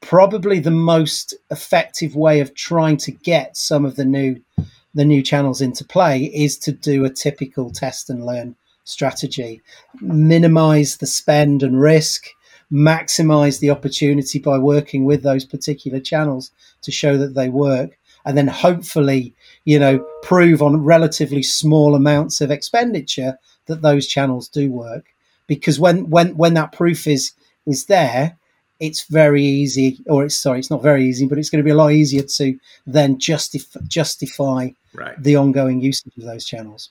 probably 0.02 0.60
the 0.60 0.72
most 0.72 1.34
effective 1.50 2.16
way 2.16 2.40
of 2.40 2.54
trying 2.54 2.98
to 2.98 3.12
get 3.12 3.58
some 3.58 3.84
of 3.84 3.96
the 3.96 4.06
new 4.06 4.40
the 4.98 5.06
new 5.06 5.22
channels 5.22 5.62
into 5.62 5.86
play 5.86 6.24
is 6.34 6.58
to 6.58 6.72
do 6.72 7.06
a 7.06 7.10
typical 7.10 7.70
test 7.70 8.10
and 8.10 8.26
learn 8.26 8.56
strategy, 8.84 9.62
minimize 10.02 10.98
the 10.98 11.06
spend 11.06 11.62
and 11.62 11.80
risk, 11.80 12.26
maximize 12.72 13.60
the 13.60 13.70
opportunity 13.70 14.40
by 14.40 14.58
working 14.58 15.06
with 15.06 15.22
those 15.22 15.46
particular 15.46 16.00
channels 16.00 16.52
to 16.82 16.92
show 16.92 17.16
that 17.16 17.36
they 17.36 17.48
work, 17.48 17.98
and 18.26 18.36
then 18.36 18.48
hopefully, 18.48 19.36
you 19.66 19.78
know, 19.78 20.00
prove 20.24 20.64
on 20.64 20.84
relatively 20.84 21.44
small 21.44 21.94
amounts 21.94 22.42
of 22.42 22.50
expenditure 22.50 23.38
that 23.68 23.84
those 23.84 24.08
channels 24.08 24.50
do 24.50 24.72
work. 24.72 25.06
Because 25.46 25.80
when 25.80 26.10
when 26.10 26.36
when 26.36 26.56
that 26.56 26.72
proof 26.72 27.06
is 27.06 27.34
is 27.68 27.86
there, 27.86 28.38
it's 28.80 29.04
very 29.04 29.44
easy, 29.44 30.00
or 30.08 30.26
it's 30.26 30.38
sorry, 30.38 30.60
it's 30.60 30.72
not 30.72 30.82
very 30.82 31.06
easy, 31.06 31.28
but 31.28 31.38
it's 31.38 31.52
going 31.52 31.64
to 31.64 31.70
be 31.70 31.72
a 31.72 31.76
lot 31.76 31.92
easier 31.92 32.24
to 32.24 32.58
then 32.88 33.20
justify 33.20 33.80
justify 33.88 34.70
right. 34.98 35.22
the 35.22 35.36
ongoing 35.36 35.80
usage 35.82 36.14
of 36.18 36.24
those 36.24 36.46
channels. 36.46 36.90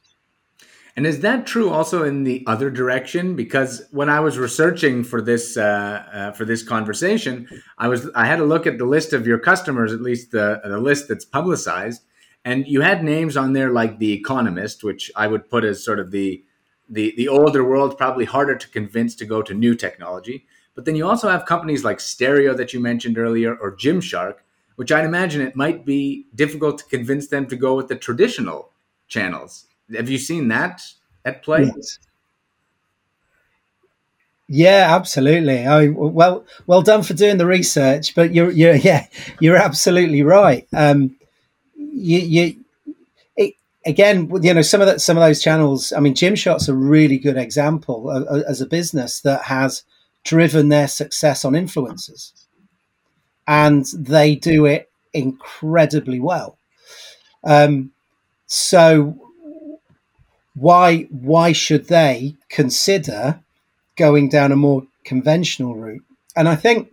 And 0.97 1.07
is 1.07 1.21
that 1.21 1.47
true 1.47 1.69
also 1.69 2.05
in 2.05 2.25
the 2.25 2.43
other 2.47 2.71
direction? 2.71 3.37
Because 3.37 3.83
when 3.91 4.09
I 4.09 4.21
was 4.21 4.39
researching 4.39 5.05
for 5.05 5.21
this 5.21 5.59
uh, 5.59 6.03
uh, 6.11 6.33
for 6.33 6.47
this 6.47 6.63
conversation, 6.63 7.47
I 7.77 7.89
was 7.89 8.09
I 8.15 8.25
had 8.25 8.41
a 8.41 8.45
look 8.45 8.67
at 8.67 8.79
the 8.79 8.87
list 8.87 9.13
of 9.13 9.27
your 9.27 9.39
customers, 9.39 9.93
at 9.93 10.01
least 10.01 10.31
the 10.31 10.63
the 10.65 10.79
list 10.79 11.07
that's 11.09 11.27
publicized, 11.27 12.03
and 12.47 12.67
you 12.67 12.81
had 12.81 13.05
names 13.05 13.37
on 13.37 13.53
there 13.53 13.71
like 13.71 13.99
the 13.99 14.13
Economist, 14.13 14.83
which 14.83 15.11
I 15.15 15.27
would 15.27 15.51
put 15.51 15.65
as 15.65 15.85
sort 15.85 16.01
of 16.01 16.13
the 16.13 16.43
the 16.89 17.13
the 17.19 17.29
older 17.29 17.63
world, 17.63 17.99
probably 17.99 18.25
harder 18.25 18.57
to 18.57 18.69
convince 18.69 19.15
to 19.17 19.27
go 19.27 19.43
to 19.43 19.53
new 19.53 19.75
technology. 19.75 20.47
But 20.75 20.87
then 20.87 20.97
you 20.97 21.07
also 21.07 21.29
have 21.29 21.45
companies 21.45 21.85
like 21.85 22.01
Stereo 22.01 22.55
that 22.55 22.73
you 22.73 22.81
mentioned 22.81 23.19
earlier 23.19 23.55
or 23.55 23.77
Gymshark, 23.77 24.37
which 24.77 24.93
I'd 24.93 25.05
imagine 25.05 25.41
it 25.41 25.57
might 25.57 25.85
be 25.85 26.27
difficult 26.35 26.79
to 26.79 26.85
convince 26.85 27.29
them 27.29 27.47
to 27.47 27.57
go 27.57 27.75
with 27.75 27.89
the 27.89 27.97
traditional 27.97 28.71
channels. 29.09 29.67
Have 29.95 30.09
you 30.09 30.19
seen 30.19 30.49
that 30.49 30.83
at 31.25 31.43
play? 31.43 31.71
Yes. 31.75 31.99
Yeah, 34.49 34.95
absolutely. 34.95 35.67
I 35.67 35.89
well, 35.89 36.45
well 36.67 36.83
done 36.83 37.03
for 37.03 37.15
doing 37.15 37.37
the 37.37 37.47
research. 37.47 38.15
But 38.15 38.33
you're, 38.33 38.51
you're, 38.51 38.75
yeah, 38.77 39.07
you're 39.41 39.57
absolutely 39.57 40.23
right. 40.23 40.67
Um, 40.73 41.17
you, 41.77 42.19
you, 42.19 42.65
it, 43.37 43.55
again, 43.85 44.31
you 44.43 44.55
know, 44.55 44.63
some 44.63 44.81
of 44.81 44.87
that, 44.87 45.01
some 45.01 45.17
of 45.17 45.23
those 45.23 45.43
channels. 45.43 45.93
I 45.93 46.01
mean, 46.01 46.15
Gymshark's 46.15 46.69
a 46.69 46.75
really 46.75 47.19
good 47.19 47.37
example 47.37 48.11
of, 48.11 48.45
as 48.45 48.61
a 48.61 48.67
business 48.67 49.21
that 49.21 49.43
has 49.43 49.83
driven 50.23 50.69
their 50.69 50.89
success 50.89 51.45
on 51.45 51.55
influencers. 51.55 52.33
And 53.47 53.87
they 53.95 54.35
do 54.35 54.67
it 54.67 54.91
incredibly 55.13 56.21
well. 56.21 56.59
Um, 57.45 57.93
so 58.47 59.17
why 60.55 61.03
why 61.11 61.53
should 61.53 61.89
they 61.89 62.35
consider 62.49 63.41
going 63.97 64.29
down 64.29 64.53
a 64.53 64.57
more 64.57 64.87
conventional 65.05 65.75
route? 65.75 66.03
And 66.35 66.49
I 66.49 66.57
think 66.57 66.91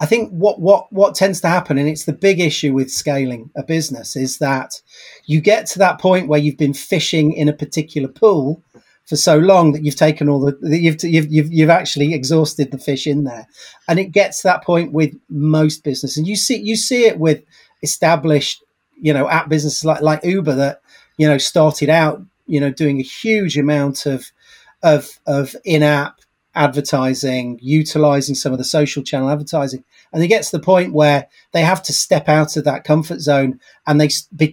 I 0.00 0.06
think 0.06 0.30
what 0.30 0.60
what 0.60 0.92
what 0.92 1.14
tends 1.14 1.40
to 1.42 1.48
happen, 1.48 1.78
and 1.78 1.88
it's 1.88 2.04
the 2.04 2.12
big 2.12 2.40
issue 2.40 2.72
with 2.72 2.90
scaling 2.90 3.50
a 3.54 3.62
business, 3.62 4.16
is 4.16 4.38
that 4.38 4.80
you 5.26 5.40
get 5.40 5.66
to 5.66 5.78
that 5.78 6.00
point 6.00 6.28
where 6.28 6.40
you've 6.40 6.56
been 6.56 6.74
fishing 6.74 7.32
in 7.32 7.48
a 7.48 7.52
particular 7.52 8.08
pool 8.08 8.62
for 9.10 9.16
so 9.16 9.38
long 9.38 9.72
that 9.72 9.84
you've 9.84 9.96
taken 9.96 10.28
all 10.28 10.38
the 10.38 10.56
you've, 10.62 11.02
you've 11.02 11.32
you've 11.32 11.52
you've 11.52 11.68
actually 11.68 12.14
exhausted 12.14 12.70
the 12.70 12.78
fish 12.78 13.08
in 13.08 13.24
there, 13.24 13.48
and 13.88 13.98
it 13.98 14.12
gets 14.12 14.40
to 14.40 14.46
that 14.46 14.62
point 14.62 14.92
with 14.92 15.12
most 15.28 15.82
business, 15.82 16.16
and 16.16 16.28
you 16.28 16.36
see 16.36 16.56
you 16.56 16.76
see 16.76 17.06
it 17.06 17.18
with 17.18 17.42
established 17.82 18.62
you 19.00 19.12
know 19.12 19.28
app 19.28 19.48
businesses 19.48 19.84
like 19.84 20.00
like 20.00 20.24
Uber 20.24 20.54
that 20.54 20.80
you 21.16 21.26
know 21.26 21.38
started 21.38 21.90
out 21.90 22.22
you 22.46 22.60
know 22.60 22.70
doing 22.70 23.00
a 23.00 23.02
huge 23.02 23.58
amount 23.58 24.06
of 24.06 24.30
of 24.84 25.18
of 25.26 25.56
in-app 25.64 26.20
advertising, 26.54 27.58
utilizing 27.60 28.36
some 28.36 28.52
of 28.52 28.58
the 28.58 28.64
social 28.64 29.02
channel 29.02 29.28
advertising, 29.28 29.82
and 30.12 30.22
it 30.22 30.28
gets 30.28 30.50
to 30.50 30.58
the 30.58 30.62
point 30.62 30.92
where 30.92 31.26
they 31.50 31.62
have 31.62 31.82
to 31.82 31.92
step 31.92 32.28
out 32.28 32.56
of 32.56 32.62
that 32.62 32.84
comfort 32.84 33.18
zone, 33.18 33.58
and 33.88 34.00
they 34.00 34.08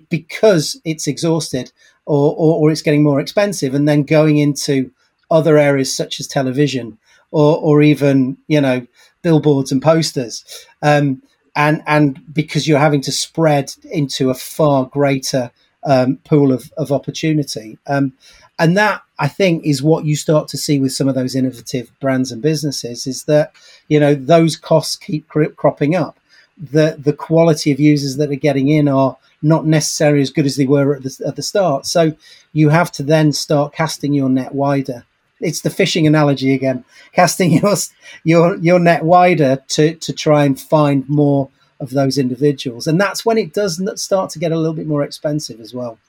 because 0.09 0.81
it's 0.83 1.05
exhausted, 1.05 1.71
or, 2.07 2.33
or, 2.35 2.59
or 2.59 2.71
it's 2.71 2.81
getting 2.81 3.03
more 3.03 3.19
expensive, 3.19 3.73
and 3.73 3.87
then 3.87 4.03
going 4.03 4.37
into 4.37 4.91
other 5.29 5.57
areas 5.57 5.95
such 5.95 6.19
as 6.19 6.27
television 6.27 6.97
or, 7.31 7.57
or 7.57 7.81
even 7.81 8.37
you 8.47 8.61
know 8.61 8.85
billboards 9.21 9.71
and 9.71 9.81
posters. 9.81 10.65
Um, 10.81 11.21
and 11.55 11.83
and 11.87 12.21
because 12.33 12.67
you're 12.67 12.79
having 12.79 13.01
to 13.01 13.11
spread 13.11 13.73
into 13.91 14.29
a 14.29 14.35
far 14.35 14.85
greater 14.85 15.51
um, 15.83 16.17
pool 16.17 16.51
of, 16.51 16.71
of 16.77 16.91
opportunity. 16.91 17.77
Um, 17.87 18.13
and 18.59 18.77
that 18.77 19.01
I 19.19 19.27
think 19.27 19.65
is 19.65 19.83
what 19.83 20.05
you 20.05 20.15
start 20.15 20.47
to 20.49 20.57
see 20.57 20.79
with 20.79 20.91
some 20.91 21.07
of 21.07 21.15
those 21.15 21.35
innovative 21.35 21.91
brands 21.99 22.31
and 22.31 22.41
businesses 22.41 23.07
is 23.07 23.23
that 23.25 23.53
you 23.87 23.99
know 23.99 24.15
those 24.15 24.55
costs 24.55 24.95
keep 24.95 25.27
cropping 25.27 25.95
up. 25.95 26.19
The 26.57 26.95
the 26.97 27.13
quality 27.13 27.71
of 27.71 27.79
users 27.79 28.17
that 28.17 28.31
are 28.31 28.35
getting 28.35 28.69
in 28.69 28.87
are 28.87 29.17
not 29.41 29.65
necessarily 29.65 30.22
as 30.22 30.29
good 30.29 30.46
as 30.46 30.56
they 30.56 30.65
were 30.65 30.96
at 30.96 31.03
the, 31.03 31.24
at 31.25 31.36
the 31.36 31.44
start. 31.44 31.86
So 31.86 32.15
you 32.53 32.70
have 32.70 32.91
to 32.94 33.03
then 33.03 33.32
start 33.34 33.74
casting 33.74 34.13
your 34.13 34.29
net 34.29 34.53
wider. 34.53 35.06
It's 35.39 35.62
the 35.62 35.70
fishing 35.70 36.08
analogy 36.08 36.53
again, 36.53 36.84
casting 37.13 37.53
your 37.53 37.75
your 38.24 38.56
your 38.58 38.79
net 38.79 39.03
wider 39.03 39.63
to 39.70 39.96
to 39.96 40.13
try 40.13 40.46
and 40.46 40.60
find 40.60 41.08
more 41.08 41.50
of 41.79 41.91
those 41.91 42.17
individuals, 42.17 42.88
and 42.88 43.00
that's 43.00 43.24
when 43.24 43.38
it 43.38 43.53
does 43.53 43.79
start 44.01 44.32
to 44.32 44.39
get 44.39 44.51
a 44.51 44.58
little 44.58 44.74
bit 44.74 44.88
more 44.88 45.03
expensive 45.03 45.62
as 45.62 45.75
well. 45.75 46.00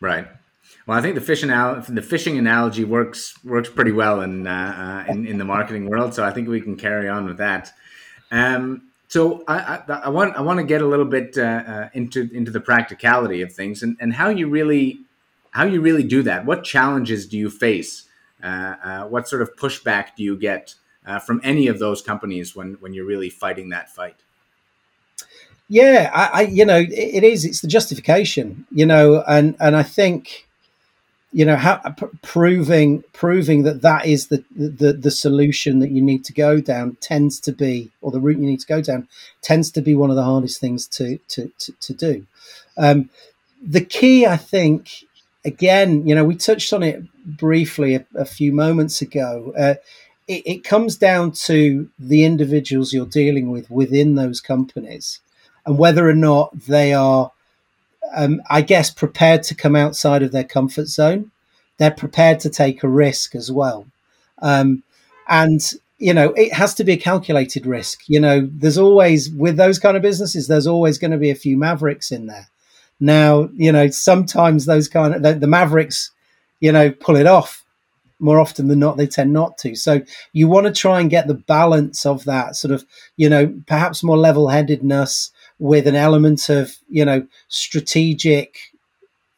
Right. 0.00 0.28
Well, 0.86 0.96
I 0.96 1.02
think 1.02 1.16
the 1.16 1.20
fishing 1.20 1.48
the 1.50 2.02
fishing 2.02 2.38
analogy 2.38 2.84
works 2.84 3.34
works 3.44 3.68
pretty 3.68 3.92
well 3.92 4.20
in, 4.22 4.46
uh, 4.46 5.04
uh, 5.08 5.12
in 5.12 5.26
in 5.26 5.38
the 5.38 5.44
marketing 5.44 5.86
world. 5.86 6.14
So 6.14 6.24
I 6.24 6.30
think 6.30 6.48
we 6.48 6.60
can 6.60 6.76
carry 6.76 7.08
on 7.08 7.26
with 7.26 7.38
that. 7.38 7.72
Um, 8.30 8.87
so 9.08 9.42
I, 9.48 9.58
I, 9.88 10.00
I, 10.04 10.08
want 10.10 10.36
I 10.36 10.42
want 10.42 10.58
to 10.58 10.64
get 10.64 10.82
a 10.82 10.86
little 10.86 11.06
bit 11.06 11.36
uh, 11.36 11.42
uh, 11.42 11.88
into 11.94 12.28
into 12.32 12.50
the 12.50 12.60
practicality 12.60 13.40
of 13.40 13.52
things 13.52 13.82
and, 13.82 13.96
and 14.00 14.12
how 14.12 14.28
you 14.28 14.48
really 14.48 15.00
how 15.50 15.64
you 15.64 15.80
really 15.80 16.02
do 16.02 16.22
that. 16.22 16.44
What 16.44 16.62
challenges 16.62 17.26
do 17.26 17.38
you 17.38 17.48
face? 17.48 18.04
Uh, 18.42 18.74
uh, 18.84 19.04
what 19.04 19.26
sort 19.26 19.42
of 19.42 19.56
pushback 19.56 20.14
do 20.16 20.22
you 20.22 20.36
get 20.36 20.74
from 21.24 21.40
any 21.42 21.68
of 21.68 21.78
those 21.78 22.02
companies 22.02 22.54
when 22.54 22.74
when 22.74 22.92
you're 22.92 23.06
really 23.06 23.30
fighting 23.30 23.70
that 23.70 23.88
fight? 23.90 24.16
Yeah, 25.68 26.10
I, 26.14 26.26
I 26.26 26.40
you 26.42 26.66
know 26.66 26.78
it, 26.78 26.90
it 26.90 27.24
is. 27.24 27.46
It's 27.46 27.62
the 27.62 27.68
justification, 27.68 28.66
you 28.70 28.84
know, 28.84 29.22
and 29.26 29.56
and 29.58 29.74
I 29.74 29.82
think 29.84 30.47
you 31.32 31.44
know 31.44 31.56
how 31.56 31.76
p- 31.76 32.06
proving 32.22 33.02
proving 33.12 33.62
that 33.64 33.82
that 33.82 34.06
is 34.06 34.28
the, 34.28 34.44
the 34.56 34.92
the 34.92 35.10
solution 35.10 35.80
that 35.80 35.90
you 35.90 36.00
need 36.00 36.24
to 36.24 36.32
go 36.32 36.60
down 36.60 36.96
tends 37.00 37.38
to 37.40 37.52
be 37.52 37.90
or 38.00 38.10
the 38.10 38.20
route 38.20 38.38
you 38.38 38.46
need 38.46 38.60
to 38.60 38.66
go 38.66 38.80
down 38.80 39.06
tends 39.42 39.70
to 39.70 39.82
be 39.82 39.94
one 39.94 40.10
of 40.10 40.16
the 40.16 40.24
hardest 40.24 40.60
things 40.60 40.86
to 40.86 41.18
to 41.28 41.50
to, 41.58 41.72
to 41.80 41.94
do. 41.94 42.26
Um, 42.76 43.10
the 43.62 43.84
key 43.84 44.26
i 44.26 44.36
think 44.36 45.04
again 45.44 46.06
you 46.06 46.14
know 46.14 46.24
we 46.24 46.36
touched 46.36 46.72
on 46.72 46.82
it 46.82 47.02
briefly 47.24 47.94
a, 47.94 48.06
a 48.14 48.24
few 48.24 48.52
moments 48.52 49.02
ago 49.02 49.52
uh, 49.58 49.74
it, 50.28 50.42
it 50.46 50.64
comes 50.64 50.96
down 50.96 51.32
to 51.32 51.90
the 51.98 52.24
individuals 52.24 52.92
you're 52.92 53.06
dealing 53.06 53.50
with 53.50 53.70
within 53.70 54.14
those 54.14 54.40
companies 54.40 55.20
and 55.66 55.78
whether 55.78 56.08
or 56.08 56.14
not 56.14 56.56
they 56.66 56.92
are 56.92 57.32
um, 58.14 58.40
I 58.48 58.62
guess, 58.62 58.90
prepared 58.90 59.42
to 59.44 59.54
come 59.54 59.76
outside 59.76 60.22
of 60.22 60.32
their 60.32 60.44
comfort 60.44 60.86
zone. 60.86 61.30
They're 61.78 61.90
prepared 61.90 62.40
to 62.40 62.50
take 62.50 62.82
a 62.82 62.88
risk 62.88 63.34
as 63.34 63.52
well. 63.52 63.86
Um, 64.40 64.82
and, 65.28 65.60
you 65.98 66.14
know, 66.14 66.32
it 66.32 66.52
has 66.52 66.74
to 66.74 66.84
be 66.84 66.92
a 66.92 66.96
calculated 66.96 67.66
risk. 67.66 68.00
You 68.08 68.20
know, 68.20 68.48
there's 68.52 68.78
always, 68.78 69.30
with 69.30 69.56
those 69.56 69.78
kind 69.78 69.96
of 69.96 70.02
businesses, 70.02 70.48
there's 70.48 70.66
always 70.66 70.98
going 70.98 71.10
to 71.10 71.18
be 71.18 71.30
a 71.30 71.36
few 71.36 71.56
mavericks 71.56 72.10
in 72.10 72.26
there. 72.26 72.48
Now, 73.00 73.48
you 73.54 73.70
know, 73.70 73.88
sometimes 73.88 74.66
those 74.66 74.88
kind 74.88 75.14
of, 75.14 75.22
the, 75.22 75.34
the 75.34 75.46
mavericks, 75.46 76.10
you 76.60 76.72
know, 76.72 76.90
pull 76.90 77.16
it 77.16 77.26
off 77.26 77.64
more 78.20 78.40
often 78.40 78.68
than 78.68 78.80
not 78.80 78.96
they 78.96 79.06
tend 79.06 79.32
not 79.32 79.56
to 79.58 79.74
so 79.74 80.00
you 80.32 80.48
want 80.48 80.66
to 80.66 80.72
try 80.72 81.00
and 81.00 81.10
get 81.10 81.26
the 81.26 81.34
balance 81.34 82.04
of 82.04 82.24
that 82.24 82.56
sort 82.56 82.72
of 82.72 82.84
you 83.16 83.28
know 83.28 83.54
perhaps 83.66 84.02
more 84.02 84.16
level-headedness 84.16 85.30
with 85.58 85.86
an 85.86 85.96
element 85.96 86.48
of 86.48 86.76
you 86.88 87.04
know 87.04 87.26
strategic 87.48 88.58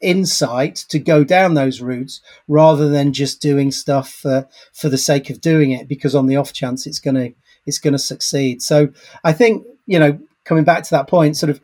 insight 0.01 0.77
to 0.89 0.99
go 0.99 1.23
down 1.23 1.55
those 1.55 1.81
routes 1.81 2.21
rather 2.49 2.89
than 2.89 3.13
just 3.13 3.43
doing 3.43 3.71
stuff 3.71 4.11
for, 4.11 4.49
for 4.73 4.89
the 4.89 4.97
sake 4.97 5.29
of 5.29 5.43
doing 5.43 5.73
it 5.73 5.87
because 5.87 6.15
on 6.15 6.27
the 6.27 6.37
off 6.37 6.55
chance 6.55 6.87
it's 6.87 6.99
going 6.99 7.15
to 7.15 7.33
it's 7.67 7.79
going 7.79 7.93
to 7.93 7.99
succeed. 7.99 8.63
So 8.63 8.89
i 9.25 9.33
think 9.33 9.65
you 9.87 9.99
know 9.99 10.19
coming 10.45 10.65
back 10.65 10.83
to 10.85 10.91
that 10.91 11.09
point 11.09 11.37
sort 11.37 11.51
of 11.51 11.61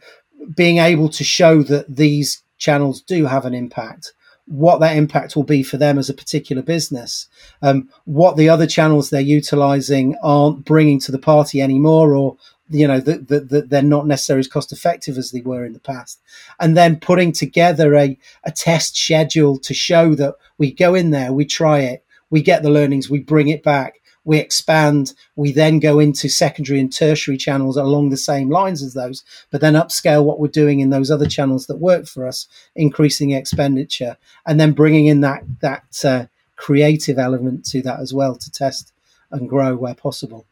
being 0.55 0.79
able 0.79 1.09
to 1.09 1.25
show 1.25 1.63
that 1.63 1.95
these 1.95 2.43
channels 2.59 3.01
do 3.03 3.27
have 3.27 3.45
an 3.45 3.55
impact 3.55 4.13
what 4.47 4.79
that 4.79 4.97
impact 4.97 5.35
will 5.35 5.43
be 5.43 5.63
for 5.63 5.77
them 5.77 5.99
as 5.99 6.09
a 6.09 6.15
particular 6.15 6.63
business, 6.63 7.29
um, 7.63 7.89
what 8.05 8.37
the 8.37 8.49
other 8.49 8.67
channels 8.67 9.11
they're 9.11 9.21
utilizing 9.21 10.17
aren't 10.23 10.65
bringing 10.65 11.01
to 11.01 11.13
the 11.13 11.19
party 11.19 11.61
anymore, 11.61 12.15
or 12.15 12.37
you 12.69 12.87
know 12.87 13.01
that 13.01 13.29
the, 13.29 13.41
the, 13.41 13.63
they're 13.63 13.83
not 13.83 14.07
necessarily 14.07 14.41
as 14.41 14.49
cost 14.49 14.73
effective 14.73 15.17
as 15.17 15.31
they 15.31 15.41
were 15.41 15.65
in 15.65 15.73
the 15.73 15.81
past 15.81 16.21
and 16.59 16.77
then 16.77 16.99
putting 16.99 17.33
together 17.33 17.95
a, 17.95 18.19
a 18.45 18.51
test 18.51 18.97
schedule 18.97 19.59
to 19.59 19.75
show 19.75 20.15
that 20.15 20.35
we 20.59 20.73
go 20.73 20.95
in 20.95 21.11
there 21.11 21.33
we 21.33 21.45
try 21.45 21.81
it 21.81 22.05
we 22.31 22.43
get 22.43 22.63
the 22.63 22.71
learnings 22.71 23.09
we 23.09 23.21
bring 23.21 23.49
it 23.49 23.63
back 23.63 24.01
we 24.25 24.39
expand 24.39 25.13
we 25.37 25.53
then 25.53 25.79
go 25.79 26.01
into 26.01 26.29
secondary 26.29 26.81
and 26.81 26.93
tertiary 26.93 27.37
channels 27.37 27.77
along 27.77 28.11
the 28.11 28.17
same 28.17 28.51
lines 28.51 28.83
as 28.83 28.95
those 28.95 29.23
but 29.51 29.61
then 29.61 29.75
upscale 29.75 30.25
what 30.25 30.41
we're 30.41 30.49
doing 30.49 30.81
in 30.81 30.91
those 30.91 31.11
other 31.11 31.29
channels 31.29 31.67
that 31.67 31.77
work 31.77 32.07
for 32.07 32.27
us 32.27 32.49
increasing 32.75 33.31
expenditure 33.31 34.17
and 34.47 34.59
then 34.59 34.73
bringing 34.73 35.07
in 35.07 35.21
that 35.21 35.43
that 35.61 36.05
uh, 36.05 36.27
creative 36.57 37.19
element 37.19 37.65
to 37.65 37.81
that 37.83 38.01
as 38.01 38.13
well 38.13 38.35
to 38.35 38.51
test 38.51 38.93
and 39.31 39.49
grow 39.49 39.77
where 39.77 39.95
possible 39.95 40.47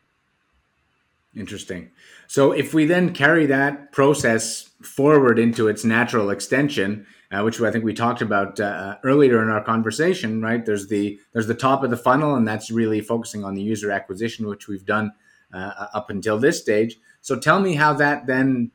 Interesting. 1.36 1.90
So 2.26 2.52
if 2.52 2.74
we 2.74 2.86
then 2.86 3.12
carry 3.12 3.46
that 3.46 3.92
process 3.92 4.70
forward 4.82 5.38
into 5.38 5.68
its 5.68 5.84
natural 5.84 6.30
extension, 6.30 7.06
uh, 7.30 7.42
which 7.42 7.60
I 7.60 7.70
think 7.70 7.84
we 7.84 7.94
talked 7.94 8.22
about 8.22 8.60
uh, 8.60 8.96
earlier 9.02 9.42
in 9.42 9.48
our 9.48 9.62
conversation, 9.62 10.40
right? 10.40 10.64
There's 10.64 10.88
the 10.88 11.18
there's 11.32 11.46
the 11.46 11.54
top 11.54 11.82
of 11.82 11.90
the 11.90 11.96
funnel, 11.96 12.34
and 12.34 12.46
that's 12.46 12.70
really 12.70 13.00
focusing 13.00 13.44
on 13.44 13.54
the 13.54 13.62
user 13.62 13.90
acquisition, 13.90 14.46
which 14.46 14.68
we've 14.68 14.84
done 14.84 15.12
uh, 15.52 15.86
up 15.94 16.10
until 16.10 16.38
this 16.38 16.60
stage. 16.60 16.96
So 17.20 17.38
tell 17.38 17.60
me 17.60 17.74
how 17.74 17.94
that 17.94 18.26
then 18.26 18.70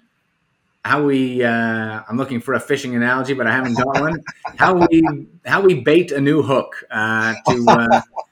how 0.84 1.04
we 1.04 1.44
uh, 1.44 2.02
I'm 2.08 2.18
looking 2.18 2.42
for 2.42 2.54
a 2.54 2.60
fishing 2.60 2.96
analogy, 2.96 3.34
but 3.34 3.48
I 3.48 3.52
haven't 3.52 3.76
got 3.76 4.00
one. 4.00 4.24
how 4.58 4.88
we 4.88 5.28
how 5.46 5.62
we 5.62 5.76
bait 5.76 6.12
a 6.12 6.22
new 6.22 6.42
hook 6.42 6.84
uh, 6.90 7.36
to 7.50 7.66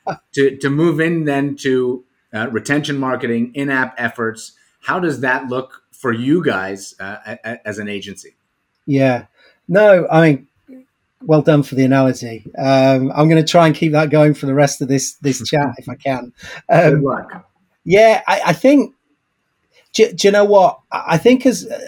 uh, 0.08 0.16
to 0.34 0.58
to 0.58 0.70
move 0.70 1.00
in 1.00 1.26
then 1.26 1.56
to 1.58 2.04
uh, 2.34 2.50
retention 2.50 2.98
marketing, 2.98 3.52
in-app 3.54 3.96
efforts. 3.98 4.54
How 4.88 5.02
does 5.02 5.20
that 5.20 5.50
look 5.50 5.84
for 5.92 6.14
you 6.14 6.42
guys 6.42 6.96
uh, 6.98 7.36
as 7.66 7.78
an 7.78 7.90
agency? 7.90 8.38
Yeah, 8.86 9.26
no, 9.68 10.08
I 10.10 10.22
mean, 10.22 10.48
well 11.22 11.42
done 11.42 11.62
for 11.62 11.76
the 11.76 11.84
analogy. 11.84 12.46
Um, 12.58 13.12
I'm 13.14 13.28
going 13.28 13.44
to 13.44 13.52
try 13.52 13.68
and 13.68 13.76
keep 13.76 13.92
that 13.92 14.12
going 14.12 14.34
for 14.34 14.46
the 14.46 14.54
rest 14.54 14.82
of 14.82 14.88
this 14.88 15.16
this 15.16 15.44
chat 15.50 15.76
if 15.78 15.90
I 15.90 15.96
can. 15.96 16.32
Um, 16.70 16.94
Good 16.94 17.02
luck. 17.02 17.50
Yeah, 17.84 18.22
I, 18.30 18.42
I 18.46 18.54
think. 18.54 18.96
Do, 19.92 20.10
do, 20.14 20.30
you 20.30 20.32
know 20.32 20.46
what? 20.46 20.80
I 20.90 21.18
think 21.18 21.46
as 21.46 21.68
uh, 21.68 21.80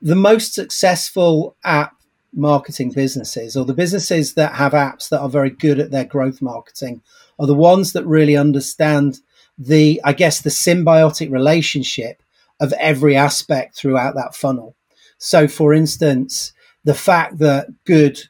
the 0.00 0.16
most 0.16 0.54
successful 0.54 1.54
app 1.64 1.96
marketing 2.32 2.92
businesses, 2.92 3.58
or 3.58 3.66
the 3.66 3.74
businesses 3.74 4.32
that 4.34 4.54
have 4.54 4.72
apps 4.72 5.10
that 5.10 5.20
are 5.20 5.28
very 5.28 5.50
good 5.50 5.78
at 5.78 5.90
their 5.90 6.06
growth 6.06 6.40
marketing, 6.40 7.02
are 7.38 7.46
the 7.46 7.54
ones 7.54 7.92
that 7.92 8.06
really 8.06 8.38
understand 8.38 9.20
the, 9.58 10.00
I 10.04 10.12
guess, 10.12 10.40
the 10.40 10.50
symbiotic 10.50 11.30
relationship 11.30 12.22
of 12.60 12.72
every 12.74 13.16
aspect 13.16 13.76
throughout 13.76 14.14
that 14.14 14.34
funnel. 14.34 14.74
So, 15.18 15.48
for 15.48 15.72
instance, 15.72 16.52
the 16.84 16.94
fact 16.94 17.38
that 17.38 17.68
good 17.84 18.20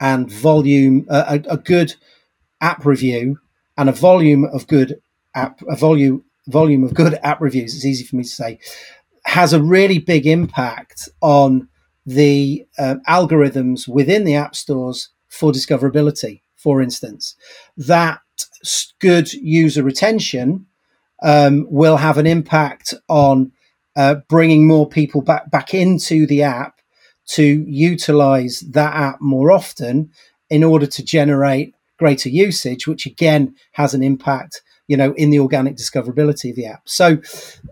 and 0.00 0.30
volume, 0.30 1.06
uh, 1.08 1.38
a, 1.48 1.54
a, 1.54 1.56
good 1.56 1.94
app 2.60 2.84
review 2.84 3.38
and 3.78 3.88
a 3.88 3.92
volume 3.92 4.44
of 4.44 4.66
good 4.66 5.00
app, 5.34 5.62
a 5.68 5.76
volume 5.76 6.22
volume 6.48 6.84
of 6.84 6.94
good 6.94 7.18
app 7.22 7.40
reviews. 7.40 7.74
It's 7.74 7.84
easy 7.84 8.04
for 8.04 8.16
me 8.16 8.22
to 8.22 8.28
say, 8.28 8.58
has 9.24 9.52
a 9.52 9.62
really 9.62 9.98
big 9.98 10.26
impact 10.26 11.08
on 11.20 11.68
the 12.04 12.64
uh, 12.78 12.96
algorithms 13.08 13.88
within 13.88 14.24
the 14.24 14.36
app 14.36 14.54
stores 14.54 15.08
for 15.28 15.50
discoverability. 15.50 16.42
For 16.54 16.80
instance, 16.80 17.34
that 17.76 18.20
good 19.00 19.32
user 19.32 19.82
retention 19.82 20.66
um, 21.22 21.66
will 21.70 21.96
have 21.96 22.18
an 22.18 22.26
impact 22.26 22.94
on 23.08 23.52
uh, 23.96 24.16
bringing 24.28 24.66
more 24.66 24.88
people 24.88 25.22
back 25.22 25.50
back 25.50 25.72
into 25.72 26.26
the 26.26 26.42
app 26.42 26.80
to 27.26 27.64
utilize 27.66 28.60
that 28.60 28.94
app 28.94 29.20
more 29.20 29.50
often 29.50 30.10
in 30.50 30.62
order 30.62 30.86
to 30.86 31.04
generate 31.04 31.74
greater 31.98 32.28
usage, 32.28 32.86
which 32.86 33.06
again 33.06 33.54
has 33.72 33.94
an 33.94 34.02
impact, 34.02 34.62
you 34.86 34.96
know, 34.96 35.12
in 35.14 35.30
the 35.30 35.40
organic 35.40 35.76
discoverability 35.76 36.50
of 36.50 36.56
the 36.56 36.66
app. 36.66 36.82
So, 36.84 37.18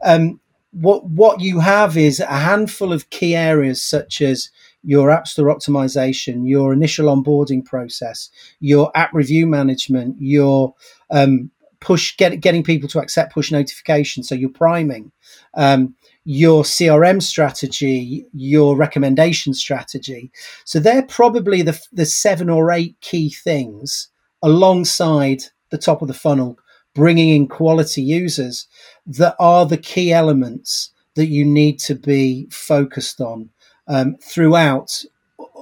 um, 0.02 0.40
what 0.72 1.04
what 1.04 1.40
you 1.40 1.60
have 1.60 1.96
is 1.96 2.18
a 2.18 2.26
handful 2.26 2.92
of 2.92 3.10
key 3.10 3.36
areas 3.36 3.82
such 3.82 4.20
as 4.20 4.50
your 4.84 5.10
app 5.10 5.26
store 5.26 5.54
optimization, 5.54 6.48
your 6.48 6.72
initial 6.72 7.06
onboarding 7.06 7.64
process, 7.64 8.30
your 8.60 8.90
app 8.94 9.12
review 9.12 9.46
management, 9.46 10.16
your 10.18 10.74
um, 11.10 11.50
push 11.80 12.16
get, 12.16 12.40
getting 12.40 12.62
people 12.62 12.88
to 12.88 12.98
accept 12.98 13.32
push 13.32 13.52
notifications, 13.52 14.28
so 14.28 14.34
your 14.34 14.50
priming, 14.50 15.12
um, 15.54 15.94
your 16.24 16.62
CRM 16.62 17.22
strategy, 17.22 18.26
your 18.32 18.76
recommendation 18.76 19.52
strategy. 19.52 20.32
So 20.64 20.80
they're 20.80 21.06
probably 21.06 21.62
the 21.62 21.78
the 21.92 22.06
seven 22.06 22.48
or 22.48 22.72
eight 22.72 22.96
key 23.00 23.30
things 23.30 24.08
alongside 24.42 25.42
the 25.70 25.78
top 25.78 26.02
of 26.02 26.08
the 26.08 26.14
funnel, 26.14 26.58
bringing 26.94 27.30
in 27.30 27.48
quality 27.48 28.02
users 28.02 28.66
that 29.06 29.36
are 29.38 29.66
the 29.66 29.78
key 29.78 30.12
elements 30.12 30.90
that 31.14 31.26
you 31.26 31.44
need 31.44 31.78
to 31.78 31.94
be 31.94 32.48
focused 32.50 33.20
on 33.20 33.50
um, 33.88 34.16
throughout 34.16 35.04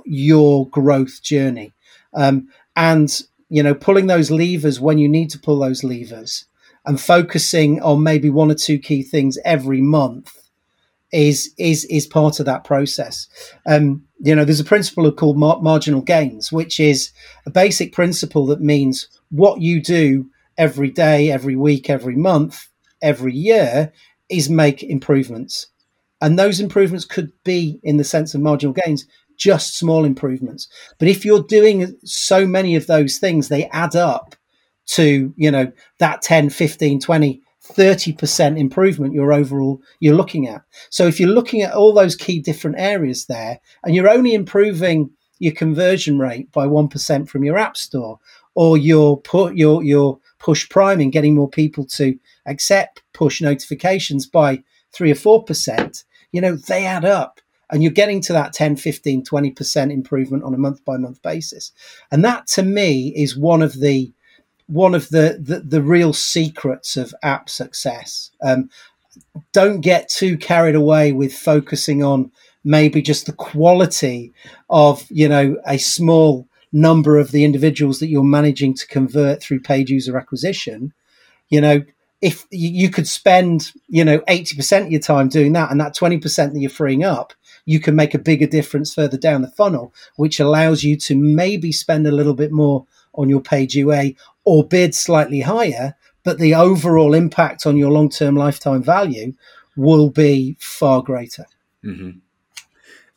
your 0.05 0.69
growth 0.69 1.23
journey. 1.23 1.73
Um, 2.15 2.49
and, 2.77 3.21
you 3.49 3.63
know, 3.63 3.75
pulling 3.75 4.07
those 4.07 4.31
levers 4.31 4.81
when 4.81 4.99
you 4.99 5.09
need 5.09 5.31
to 5.31 5.39
pull 5.39 5.59
those 5.59 5.85
levers 5.85 6.47
and 6.85 7.01
focusing 7.01 7.81
on 7.83 8.03
maybe 8.03 8.31
one 8.31 8.51
or 8.51 8.55
two 8.55 8.79
key 8.79 9.03
things 9.03 9.39
every 9.45 9.81
month 9.81 10.39
is 11.13 11.53
is 11.59 11.85
is 11.87 12.07
part 12.07 12.41
of 12.41 12.47
that 12.47 12.65
process. 12.65 13.29
Um, 13.67 14.05
you 14.21 14.35
know, 14.35 14.45
there's 14.45 14.61
a 14.61 14.65
principle 14.65 15.11
called 15.13 15.37
mar- 15.37 15.61
marginal 15.61 16.01
gains, 16.01 16.51
which 16.51 16.81
is 16.81 17.13
a 17.45 17.51
basic 17.51 17.93
principle 17.93 18.47
that 18.47 18.61
means 18.61 19.09
what 19.31 19.61
you 19.61 19.81
do 19.81 20.31
every 20.57 20.91
day, 20.91 21.31
every 21.31 21.57
week, 21.57 21.91
every 21.91 22.17
month, 22.17 22.69
every 23.03 23.35
year 23.35 23.93
is 24.29 24.49
make 24.49 24.83
improvements. 24.83 25.67
And 26.23 26.39
those 26.39 26.61
improvements 26.61 27.05
could 27.05 27.33
be, 27.45 27.81
in 27.83 27.99
the 27.99 28.05
sense 28.05 28.35
of 28.35 28.41
marginal 28.41 28.73
gains, 28.73 29.07
just 29.37 29.77
small 29.77 30.05
improvements. 30.05 30.69
But 30.99 31.09
if 31.09 31.25
you're 31.25 31.43
doing 31.43 31.95
so 32.05 32.47
many 32.47 32.77
of 32.77 32.87
those 32.87 33.19
things, 33.19 33.49
they 33.49 33.67
add 33.71 33.97
up 33.97 34.37
to, 34.87 35.35
you 35.37 35.51
know, 35.51 35.73
that 35.99 36.23
10, 36.23 36.51
15, 36.51 37.01
20, 37.01 37.43
30% 37.65 38.59
improvement 38.59 39.15
you're 39.15 39.33
overall 39.33 39.81
you're 40.01 40.17
looking 40.17 40.49
at. 40.49 40.63
So 40.91 41.07
if 41.07 41.21
you're 41.21 41.29
looking 41.29 41.63
at 41.63 41.75
all 41.75 41.93
those 41.93 42.17
key 42.17 42.41
different 42.41 42.77
areas 42.79 43.27
there 43.27 43.61
and 43.85 43.95
you're 43.95 44.11
only 44.11 44.35
improving 44.35 45.11
your 45.39 45.55
conversion 45.55 46.19
rate 46.19 46.51
by 46.53 46.67
1% 46.67 47.29
from 47.29 47.45
your 47.45 47.59
app 47.59 47.77
store 47.77 48.19
or 48.55 48.77
your 48.77 49.21
put 49.21 49.57
your 49.57 49.83
your 49.85 50.19
push 50.39 50.69
priming 50.69 51.11
getting 51.11 51.37
more 51.37 51.49
people 51.49 51.85
to 51.87 52.19
accept 52.47 53.03
push 53.13 53.41
notifications 53.41 54.27
by 54.27 54.63
3 54.93 55.11
or 55.11 55.15
4%, 55.15 56.05
you 56.33 56.41
know, 56.41 56.57
they 56.57 56.85
add 56.85 57.05
up 57.05 57.41
and 57.71 57.83
you're 57.83 57.93
getting 57.93 58.21
to 58.23 58.33
that 58.33 58.53
10 58.53 58.77
15 58.77 59.25
20% 59.25 59.93
improvement 59.93 60.45
on 60.45 60.55
a 60.55 60.59
month 60.59 60.85
by 60.85 60.97
month 60.97 61.23
basis. 61.23 61.73
And 62.11 62.25
that 62.25 62.47
to 62.49 62.63
me 62.63 63.13
is 63.17 63.37
one 63.37 63.63
of 63.63 63.81
the 63.81 64.13
one 64.67 64.95
of 64.95 65.09
the 65.09 65.39
the, 65.41 65.61
the 65.61 65.83
real 65.83 66.13
secrets 66.13 66.97
of 66.97 67.15
app 67.23 67.49
success. 67.49 68.31
Um, 68.43 68.71
don't 69.53 69.81
get 69.81 70.09
too 70.09 70.37
carried 70.37 70.75
away 70.75 71.13
with 71.13 71.35
focusing 71.35 72.03
on 72.03 72.31
maybe 72.65 73.03
just 73.03 73.27
the 73.27 73.33
quality 73.33 74.33
of 74.71 75.05
you 75.11 75.29
know 75.29 75.57
a 75.67 75.79
small 75.79 76.47
number 76.73 77.19
of 77.19 77.33
the 77.33 77.45
individuals 77.45 77.99
that 77.99 78.09
you're 78.09 78.23
managing 78.23 78.75
to 78.75 78.87
convert 78.87 79.43
through 79.43 79.61
paid 79.61 79.91
user 79.91 80.17
acquisition. 80.17 80.93
You 81.49 81.61
know 81.61 81.83
if 82.23 82.47
you 82.51 82.89
could 82.89 83.09
spend 83.09 83.73
you 83.89 84.05
know 84.05 84.21
80% 84.21 84.87
of 84.87 84.93
your 84.93 85.01
time 85.01 85.29
doing 85.29 85.53
that 85.53 85.71
and 85.71 85.81
that 85.81 85.95
20% 85.95 86.23
that 86.23 86.59
you're 86.59 86.71
freeing 86.71 87.05
up 87.05 87.35
you 87.65 87.79
can 87.79 87.95
make 87.95 88.15
a 88.15 88.19
bigger 88.19 88.47
difference 88.47 88.95
further 88.95 89.19
down 89.19 89.43
the 89.43 89.51
funnel 89.51 89.93
which 90.17 90.41
allows 90.41 90.83
you 90.83 90.97
to 90.97 91.17
maybe 91.17 91.73
spend 91.73 92.07
a 92.07 92.13
little 92.13 92.35
bit 92.35 92.53
more 92.53 92.87
on 93.15 93.29
your 93.29 93.41
paid 93.41 93.75
ua 93.75 94.11
or 94.45 94.67
bid 94.67 94.95
slightly 94.95 95.41
higher 95.41 95.95
but 96.25 96.39
the 96.39 96.55
overall 96.55 97.15
impact 97.15 97.67
on 97.67 97.77
your 97.77 97.91
long-term 97.91 98.37
lifetime 98.37 98.83
value 98.83 99.35
will 99.77 100.09
be 100.09 100.57
far 100.61 101.03
greater. 101.03 101.47
Mm-hmm. 101.85 102.19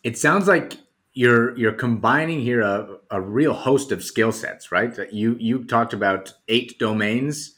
it 0.03 0.17
sounds 0.17 0.47
like 0.47 0.77
you're 1.13 1.55
you're 1.55 1.71
combining 1.71 2.41
here 2.41 2.61
a, 2.61 2.97
a 3.11 3.21
real 3.21 3.53
host 3.53 3.91
of 3.91 4.03
skill 4.03 4.31
sets 4.31 4.71
right? 4.71 4.91
You 5.13 5.37
you 5.39 5.63
talked 5.65 5.93
about 5.93 6.33
eight 6.47 6.79
domains 6.79 7.53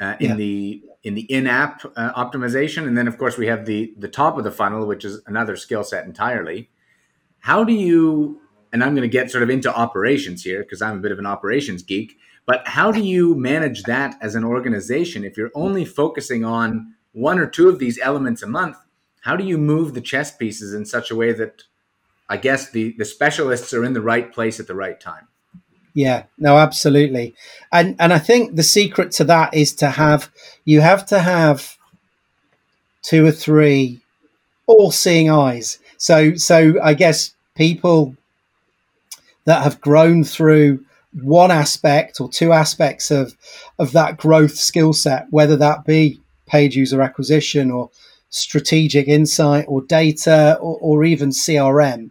uh, 0.00 0.16
in 0.20 0.30
yeah. 0.30 0.36
the 0.36 0.82
in 1.02 1.14
the 1.14 1.22
in-app 1.22 1.84
uh, 1.96 2.12
optimization, 2.14 2.86
and 2.86 2.96
then 2.96 3.06
of 3.06 3.18
course 3.18 3.36
we 3.36 3.46
have 3.46 3.66
the 3.66 3.94
the 3.98 4.08
top 4.08 4.38
of 4.38 4.44
the 4.44 4.50
funnel, 4.50 4.86
which 4.86 5.04
is 5.04 5.20
another 5.26 5.56
skill 5.56 5.84
set 5.84 6.04
entirely. 6.04 6.70
How 7.40 7.64
do 7.64 7.72
you? 7.72 8.40
And 8.72 8.82
I'm 8.82 8.94
going 8.94 9.08
to 9.08 9.08
get 9.08 9.30
sort 9.30 9.44
of 9.44 9.50
into 9.50 9.72
operations 9.72 10.42
here 10.42 10.62
because 10.62 10.82
I'm 10.82 10.98
a 10.98 11.00
bit 11.00 11.12
of 11.12 11.18
an 11.20 11.26
operations 11.26 11.82
geek. 11.82 12.18
But 12.46 12.66
how 12.66 12.90
do 12.90 13.00
you 13.00 13.34
manage 13.36 13.84
that 13.84 14.16
as 14.20 14.34
an 14.34 14.44
organization 14.44 15.24
if 15.24 15.36
you're 15.36 15.52
only 15.54 15.84
focusing 15.84 16.44
on 16.44 16.94
one 17.12 17.38
or 17.38 17.46
two 17.46 17.68
of 17.68 17.78
these 17.78 17.98
elements 18.02 18.42
a 18.42 18.46
month? 18.46 18.76
How 19.20 19.36
do 19.36 19.44
you 19.44 19.56
move 19.56 19.94
the 19.94 20.00
chess 20.00 20.36
pieces 20.36 20.74
in 20.74 20.84
such 20.84 21.10
a 21.10 21.16
way 21.16 21.32
that 21.32 21.62
I 22.28 22.36
guess 22.36 22.70
the 22.70 22.94
the 22.98 23.04
specialists 23.04 23.72
are 23.72 23.84
in 23.84 23.92
the 23.92 24.02
right 24.02 24.32
place 24.32 24.58
at 24.58 24.66
the 24.66 24.74
right 24.74 25.00
time? 25.00 25.28
Yeah, 25.94 26.24
no, 26.38 26.58
absolutely. 26.58 27.34
And 27.72 27.94
and 28.00 28.12
I 28.12 28.18
think 28.18 28.56
the 28.56 28.64
secret 28.64 29.12
to 29.12 29.24
that 29.24 29.54
is 29.54 29.72
to 29.76 29.90
have 29.90 30.30
you 30.64 30.80
have 30.80 31.06
to 31.06 31.20
have 31.20 31.76
two 33.02 33.24
or 33.24 33.30
three 33.30 34.00
all 34.66 34.90
seeing 34.90 35.30
eyes. 35.30 35.78
So 35.96 36.34
so 36.34 36.74
I 36.82 36.94
guess 36.94 37.34
people 37.54 38.16
that 39.44 39.62
have 39.62 39.80
grown 39.80 40.24
through 40.24 40.84
one 41.22 41.52
aspect 41.52 42.20
or 42.20 42.28
two 42.28 42.52
aspects 42.52 43.12
of 43.12 43.36
of 43.78 43.92
that 43.92 44.16
growth 44.16 44.56
skill 44.56 44.92
set, 44.92 45.26
whether 45.30 45.56
that 45.56 45.84
be 45.84 46.20
paid 46.46 46.74
user 46.74 47.02
acquisition 47.02 47.70
or 47.70 47.90
strategic 48.30 49.06
insight 49.06 49.64
or 49.68 49.82
data 49.82 50.58
or, 50.60 50.76
or 50.80 51.04
even 51.04 51.30
CRM, 51.30 52.10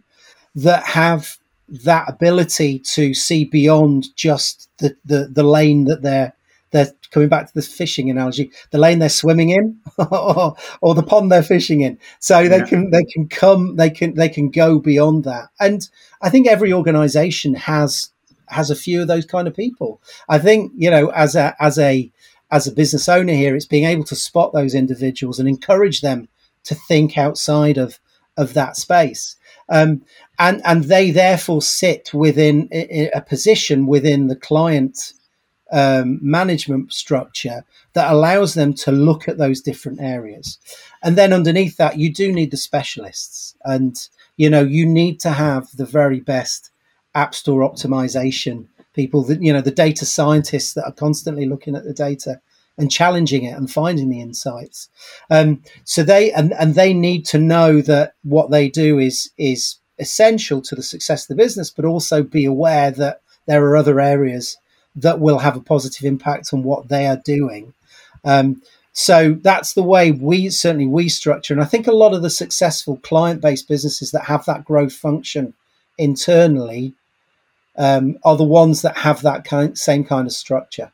that 0.54 0.84
have 0.84 1.36
that 1.68 2.08
ability 2.08 2.78
to 2.78 3.14
see 3.14 3.44
beyond 3.44 4.14
just 4.16 4.68
the, 4.78 4.96
the, 5.04 5.28
the 5.32 5.42
lane 5.42 5.84
that 5.84 6.02
they're 6.02 6.34
they're 6.70 6.90
coming 7.12 7.28
back 7.28 7.46
to 7.46 7.54
the 7.54 7.62
fishing 7.62 8.10
analogy, 8.10 8.50
the 8.72 8.78
lane 8.78 8.98
they're 8.98 9.08
swimming 9.08 9.50
in 9.50 9.78
or, 10.10 10.56
or, 10.80 10.94
the 10.96 11.04
pond 11.04 11.30
they're 11.30 11.40
fishing 11.40 11.82
in. 11.82 11.96
So 12.18 12.48
they 12.48 12.58
yeah. 12.58 12.64
can 12.64 12.90
they 12.90 13.04
can 13.04 13.28
come 13.28 13.76
they 13.76 13.90
can 13.90 14.14
they 14.14 14.28
can 14.28 14.50
go 14.50 14.80
beyond 14.80 15.22
that. 15.22 15.50
And 15.60 15.88
I 16.20 16.30
think 16.30 16.48
every 16.48 16.72
organization 16.72 17.54
has 17.54 18.10
has 18.48 18.70
a 18.70 18.76
few 18.76 19.00
of 19.00 19.06
those 19.06 19.24
kind 19.24 19.46
of 19.46 19.54
people. 19.54 20.02
I 20.28 20.40
think, 20.40 20.72
you 20.74 20.90
know, 20.90 21.10
as 21.10 21.36
a 21.36 21.54
as 21.60 21.78
a 21.78 22.10
as 22.50 22.66
a 22.66 22.72
business 22.72 23.08
owner 23.08 23.34
here, 23.34 23.54
it's 23.54 23.66
being 23.66 23.84
able 23.84 24.04
to 24.04 24.16
spot 24.16 24.52
those 24.52 24.74
individuals 24.74 25.38
and 25.38 25.48
encourage 25.48 26.00
them 26.00 26.28
to 26.64 26.74
think 26.74 27.16
outside 27.16 27.78
of 27.78 28.00
of 28.36 28.54
that 28.54 28.76
space. 28.76 29.36
Um, 29.68 30.02
and 30.38 30.60
and 30.64 30.84
they 30.84 31.10
therefore 31.10 31.62
sit 31.62 32.12
within 32.12 32.68
a 32.72 33.20
position 33.20 33.86
within 33.86 34.26
the 34.26 34.36
client 34.36 35.14
um, 35.72 36.18
management 36.20 36.92
structure 36.92 37.64
that 37.94 38.12
allows 38.12 38.54
them 38.54 38.74
to 38.74 38.92
look 38.92 39.28
at 39.28 39.38
those 39.38 39.60
different 39.60 40.00
areas. 40.00 40.58
And 41.02 41.16
then 41.16 41.32
underneath 41.32 41.76
that 41.78 41.98
you 41.98 42.12
do 42.12 42.32
need 42.32 42.50
the 42.50 42.56
specialists. 42.56 43.56
And 43.64 43.96
you 44.36 44.50
know 44.50 44.62
you 44.62 44.86
need 44.86 45.20
to 45.20 45.30
have 45.30 45.76
the 45.76 45.86
very 45.86 46.20
best 46.20 46.70
app 47.14 47.34
store 47.34 47.68
optimization 47.68 48.66
people 48.92 49.22
that 49.24 49.42
you 49.42 49.52
know 49.52 49.60
the 49.60 49.70
data 49.70 50.04
scientists 50.04 50.74
that 50.74 50.84
are 50.84 50.92
constantly 50.92 51.46
looking 51.46 51.76
at 51.76 51.84
the 51.84 51.94
data 51.94 52.40
and 52.76 52.90
challenging 52.90 53.44
it 53.44 53.56
and 53.56 53.70
finding 53.70 54.08
the 54.08 54.20
insights 54.20 54.88
um, 55.30 55.62
so 55.84 56.02
they 56.02 56.32
and, 56.32 56.52
and 56.54 56.74
they 56.74 56.92
need 56.92 57.24
to 57.24 57.38
know 57.38 57.80
that 57.80 58.14
what 58.22 58.50
they 58.50 58.68
do 58.68 58.98
is 58.98 59.30
is 59.38 59.78
essential 59.98 60.60
to 60.62 60.74
the 60.74 60.82
success 60.82 61.24
of 61.24 61.28
the 61.28 61.42
business, 61.42 61.70
but 61.70 61.84
also 61.84 62.22
be 62.22 62.44
aware 62.44 62.90
that 62.90 63.20
there 63.46 63.64
are 63.64 63.76
other 63.76 64.00
areas 64.00 64.56
that 64.96 65.20
will 65.20 65.38
have 65.38 65.56
a 65.56 65.60
positive 65.60 66.04
impact 66.04 66.52
on 66.52 66.62
what 66.62 66.88
they 66.88 67.06
are 67.06 67.20
doing. 67.24 67.74
Um, 68.24 68.62
so 68.92 69.36
that's 69.42 69.74
the 69.74 69.82
way 69.82 70.12
we 70.12 70.50
certainly 70.50 70.86
we 70.86 71.08
structure, 71.08 71.52
and 71.52 71.62
I 71.62 71.66
think 71.66 71.86
a 71.86 71.92
lot 71.92 72.14
of 72.14 72.22
the 72.22 72.30
successful 72.30 72.98
client-based 73.02 73.66
businesses 73.66 74.12
that 74.12 74.24
have 74.24 74.44
that 74.44 74.64
growth 74.64 74.92
function 74.92 75.54
internally 75.98 76.94
um, 77.76 78.18
are 78.24 78.36
the 78.36 78.44
ones 78.44 78.82
that 78.82 78.98
have 78.98 79.22
that 79.22 79.44
kind, 79.44 79.76
same 79.76 80.04
kind 80.04 80.28
of 80.28 80.32
structure. 80.32 80.92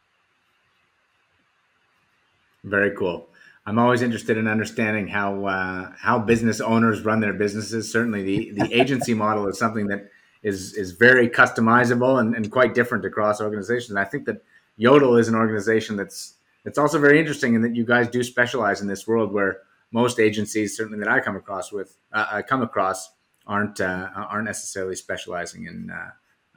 Very 2.65 2.95
cool. 2.97 3.29
I'm 3.67 3.79
always 3.79 4.03
interested 4.03 4.37
in 4.37 4.49
understanding 4.49 5.07
how 5.07 5.45
uh, 5.45 5.93
how 5.99 6.19
business 6.19 6.61
owners 6.61 7.05
run 7.05 7.21
their 7.21 7.33
businesses. 7.33 7.91
Certainly, 7.91 8.23
the 8.23 8.51
the 8.53 8.75
agency 8.81 9.15
model 9.15 9.47
is 9.49 9.59
something 9.59 9.87
that 9.89 10.11
is 10.43 10.75
is 10.75 10.93
very 10.93 11.29
customizable 11.29 12.21
and, 12.21 12.35
and 12.35 12.51
quite 12.51 12.75
different 12.75 13.05
across 13.05 13.41
organizations. 13.41 13.91
And 13.91 13.99
I 13.99 14.05
think 14.05 14.25
that 14.27 14.43
Yodel 14.77 15.17
is 15.17 15.29
an 15.29 15.35
organization 15.35 15.97
that's 15.97 16.35
it's 16.65 16.79
also 16.79 16.99
very 16.99 17.19
interesting 17.19 17.55
in 17.55 17.63
that 17.63 17.75
you 17.75 17.85
guys 17.85 18.09
do 18.09 18.23
specialize 18.23 18.81
in 18.81 18.89
this 18.89 19.07
world 19.07 19.33
where 19.33 19.61
most 19.93 20.19
agencies, 20.19 20.77
certainly 20.77 20.99
that 20.99 21.09
I 21.09 21.21
come 21.21 21.37
across 21.37 21.73
with, 21.73 21.97
uh, 22.13 22.27
I 22.31 22.43
come 22.43 22.63
across, 22.63 23.11
aren't 23.47 23.81
uh, 23.81 24.09
aren't 24.15 24.45
necessarily 24.45 24.95
specializing 24.95 25.67
in 25.67 25.91
uh, 25.91 26.11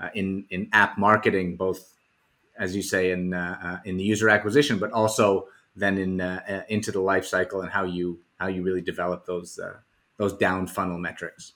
uh, 0.03 0.09
in 0.13 0.45
in 0.49 0.69
app 0.73 0.97
marketing, 0.97 1.57
both 1.57 1.93
as 2.57 2.75
you 2.75 2.81
say 2.81 3.11
in 3.11 3.33
uh, 3.33 3.79
in 3.85 3.97
the 3.97 4.03
user 4.03 4.29
acquisition, 4.29 4.77
but 4.77 4.91
also 4.91 5.47
then 5.75 5.97
in 5.97 6.21
into 6.69 6.91
the 6.91 7.01
life 7.01 7.25
cycle 7.25 7.61
and 7.61 7.71
how 7.71 7.83
you 7.83 8.19
how 8.37 8.47
you 8.47 8.63
really 8.63 8.81
develop 8.81 9.25
those 9.25 9.59
uh, 9.59 9.77
those 10.17 10.33
down 10.33 10.67
funnel 10.67 10.97
metrics. 10.97 11.53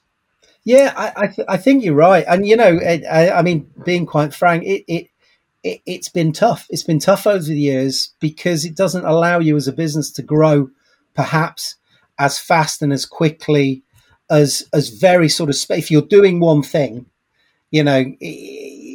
Yeah, 0.64 0.92
I 0.96 1.12
I, 1.16 1.26
th- 1.28 1.48
I, 1.48 1.56
think 1.56 1.84
you're 1.84 1.94
right, 1.94 2.24
and 2.28 2.46
you 2.46 2.56
know, 2.56 2.78
it, 2.80 3.04
I, 3.04 3.30
I, 3.30 3.42
mean, 3.42 3.70
being 3.84 4.06
quite 4.06 4.34
frank, 4.34 4.64
it, 4.64 4.84
it 4.88 5.08
it 5.62 5.80
it's 5.86 6.08
been 6.08 6.32
tough. 6.32 6.66
It's 6.70 6.82
been 6.82 6.98
tough 6.98 7.26
over 7.26 7.44
the 7.44 7.58
years 7.58 8.14
because 8.20 8.64
it 8.64 8.76
doesn't 8.76 9.04
allow 9.04 9.38
you 9.38 9.56
as 9.56 9.68
a 9.68 9.72
business 9.72 10.10
to 10.12 10.22
grow, 10.22 10.70
perhaps 11.14 11.76
as 12.18 12.38
fast 12.38 12.82
and 12.82 12.92
as 12.92 13.06
quickly 13.06 13.82
as 14.30 14.68
as 14.72 14.90
very 14.90 15.28
sort 15.28 15.50
of. 15.50 15.56
If 15.70 15.90
you're 15.90 16.02
doing 16.02 16.40
one 16.40 16.62
thing, 16.62 17.06
you 17.70 17.84
know, 17.84 18.04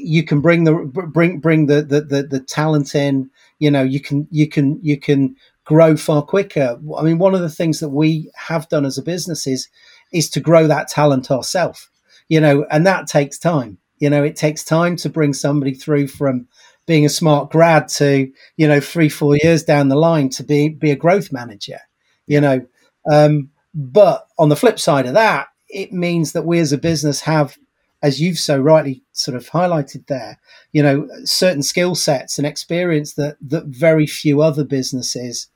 you 0.03 0.23
can 0.23 0.41
bring 0.41 0.65
the 0.65 0.73
bring 0.73 1.39
bring 1.39 1.67
the 1.67 1.81
the 1.81 2.01
the, 2.01 2.23
the 2.23 2.39
talent 2.39 2.93
in. 2.95 3.29
You 3.59 3.71
know, 3.71 3.83
you 3.83 3.99
can 3.99 4.27
you 4.29 4.47
can 4.47 4.79
you 4.81 4.99
can 4.99 5.35
grow 5.65 5.95
far 5.95 6.21
quicker. 6.21 6.77
I 6.97 7.01
mean, 7.03 7.17
one 7.17 7.33
of 7.33 7.41
the 7.41 7.49
things 7.49 7.79
that 7.79 7.89
we 7.89 8.29
have 8.35 8.67
done 8.69 8.85
as 8.85 8.97
a 8.97 9.03
business 9.03 9.47
is 9.47 9.69
is 10.11 10.29
to 10.31 10.39
grow 10.39 10.67
that 10.67 10.89
talent 10.89 11.31
ourselves. 11.31 11.89
You 12.27 12.41
know, 12.41 12.65
and 12.69 12.85
that 12.85 13.07
takes 13.07 13.37
time. 13.37 13.77
You 13.99 14.09
know, 14.09 14.23
it 14.23 14.35
takes 14.35 14.63
time 14.63 14.95
to 14.97 15.09
bring 15.09 15.33
somebody 15.33 15.73
through 15.73 16.07
from 16.07 16.47
being 16.85 17.05
a 17.05 17.09
smart 17.09 17.49
grad 17.49 17.87
to 17.87 18.29
you 18.57 18.67
know 18.67 18.79
three 18.79 19.09
four 19.09 19.37
years 19.37 19.63
down 19.63 19.87
the 19.87 19.95
line 19.95 20.29
to 20.29 20.43
be 20.43 20.69
be 20.69 20.91
a 20.91 20.95
growth 20.95 21.31
manager. 21.31 21.79
You 22.27 22.41
know, 22.41 22.65
um, 23.11 23.49
but 23.73 24.27
on 24.37 24.49
the 24.49 24.55
flip 24.55 24.79
side 24.79 25.05
of 25.05 25.13
that, 25.13 25.47
it 25.69 25.91
means 25.91 26.33
that 26.33 26.45
we 26.45 26.59
as 26.59 26.71
a 26.73 26.77
business 26.77 27.21
have 27.21 27.57
as 28.03 28.19
you've 28.19 28.37
so 28.37 28.59
rightly 28.59 29.01
sort 29.13 29.35
of 29.35 29.49
highlighted 29.49 30.05
there, 30.07 30.37
you 30.73 30.83
know, 30.83 31.07
certain 31.23 31.63
skill 31.63 31.95
sets 31.95 32.37
and 32.37 32.45
experience 32.45 33.13
that 33.13 33.37
that 33.41 33.65
very 33.67 34.05
few 34.05 34.41
other 34.41 34.65
businesses 34.65 35.47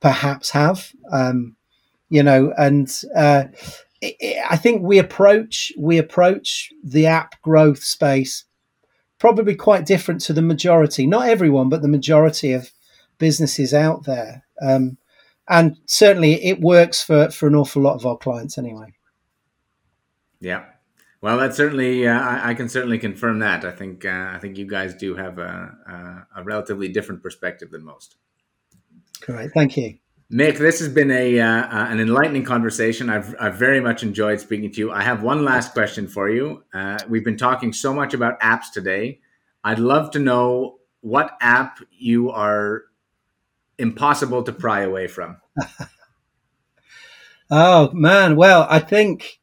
perhaps 0.00 0.50
have. 0.50 0.92
Um, 1.12 1.56
you 2.08 2.22
know, 2.22 2.52
and 2.56 2.90
uh, 3.14 3.44
it, 4.00 4.16
it, 4.18 4.44
I 4.50 4.56
think 4.56 4.82
we 4.82 4.98
approach 4.98 5.72
we 5.78 5.98
approach 5.98 6.72
the 6.82 7.06
app 7.06 7.40
growth 7.42 7.84
space 7.84 8.44
probably 9.18 9.54
quite 9.54 9.84
different 9.84 10.22
to 10.22 10.32
the 10.32 10.42
majority. 10.42 11.06
Not 11.06 11.28
everyone, 11.28 11.68
but 11.68 11.82
the 11.82 11.88
majority 11.88 12.52
of 12.52 12.72
businesses 13.18 13.74
out 13.74 14.04
there. 14.04 14.46
Um, 14.62 14.96
and 15.46 15.76
certainly, 15.84 16.42
it 16.42 16.60
works 16.60 17.02
for 17.02 17.30
for 17.30 17.46
an 17.46 17.54
awful 17.54 17.82
lot 17.82 17.96
of 17.96 18.06
our 18.06 18.16
clients 18.16 18.56
anyway. 18.56 18.94
Yeah. 20.40 20.64
Well, 21.22 21.36
that's 21.36 21.56
certainly 21.56 22.08
uh, 22.08 22.18
I, 22.18 22.50
I, 22.50 22.54
can 22.54 22.68
certainly 22.68 22.98
confirm 22.98 23.40
that. 23.40 23.64
I 23.64 23.72
think 23.72 24.06
uh, 24.06 24.30
I 24.32 24.38
think 24.38 24.56
you 24.56 24.66
guys 24.66 24.94
do 24.94 25.16
have 25.16 25.38
a, 25.38 26.26
a, 26.34 26.40
a 26.40 26.44
relatively 26.44 26.88
different 26.88 27.22
perspective 27.22 27.70
than 27.70 27.84
most. 27.84 28.16
Great, 29.20 29.52
thank 29.52 29.76
you. 29.76 29.98
Mick, 30.32 30.58
this 30.58 30.78
has 30.78 30.88
been 30.88 31.10
a 31.10 31.40
uh, 31.40 31.46
uh, 31.46 31.86
an 31.90 32.00
enlightening 32.00 32.44
conversation. 32.44 33.10
I've 33.10 33.34
I've 33.38 33.56
very 33.56 33.80
much 33.80 34.02
enjoyed 34.02 34.40
speaking 34.40 34.70
to 34.72 34.78
you. 34.78 34.92
I 34.92 35.02
have 35.02 35.22
one 35.22 35.44
last 35.44 35.72
question 35.72 36.06
for 36.06 36.30
you. 36.30 36.62
Uh, 36.72 36.98
we've 37.08 37.24
been 37.24 37.36
talking 37.36 37.72
so 37.72 37.92
much 37.92 38.14
about 38.14 38.40
apps 38.40 38.70
today. 38.72 39.20
I'd 39.62 39.80
love 39.80 40.12
to 40.12 40.20
know 40.20 40.78
what 41.00 41.36
app 41.40 41.80
you 41.90 42.30
are 42.30 42.84
impossible 43.76 44.42
to 44.44 44.52
pry 44.52 44.82
away 44.82 45.08
from. 45.08 45.38
oh 47.50 47.90
man, 47.92 48.36
well, 48.36 48.66
I 48.70 48.78
think 48.78 49.39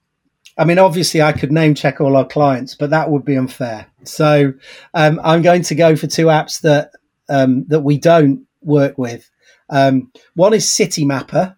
I 0.58 0.66
mean, 0.66 0.80
obviously, 0.80 1.22
I 1.22 1.34
could 1.34 1.52
name 1.52 1.76
check 1.76 2.02
all 2.02 2.16
our 2.16 2.26
clients, 2.26 2.74
but 2.74 2.90
that 2.90 3.12
would 3.12 3.24
be 3.24 3.38
unfair. 3.38 3.86
So 4.04 4.54
um, 4.94 5.20
I'm 5.24 5.42
going 5.42 5.62
to 5.64 5.76
go 5.76 5.96
for 5.96 6.08
two 6.08 6.26
apps 6.28 6.62
that 6.62 6.92
um, 7.30 7.66
that 7.68 7.82
we 7.82 7.98
don't 7.98 8.46
work 8.62 8.98
with. 8.98 9.30
Um, 9.70 10.12
one 10.36 10.54
is 10.54 10.66
Citymapper, 10.66 11.56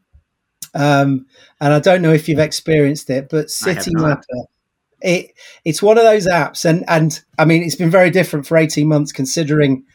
um, 0.73 1.27
and 1.61 1.73
I 1.73 1.79
don't 1.79 2.01
know 2.01 2.11
if 2.11 2.27
you've 2.27 2.39
experienced 2.39 3.09
it, 3.09 3.29
but 3.29 3.47
Citymapper, 3.47 4.45
it 5.01 5.31
it's 5.63 5.81
one 5.81 5.97
of 5.97 6.03
those 6.03 6.27
apps, 6.27 6.65
and 6.65 6.83
and 6.87 7.19
I 7.37 7.45
mean 7.45 7.63
it's 7.63 7.75
been 7.75 7.91
very 7.91 8.09
different 8.09 8.47
for 8.47 8.57
eighteen 8.57 8.87
months, 8.87 9.11
considering 9.11 9.85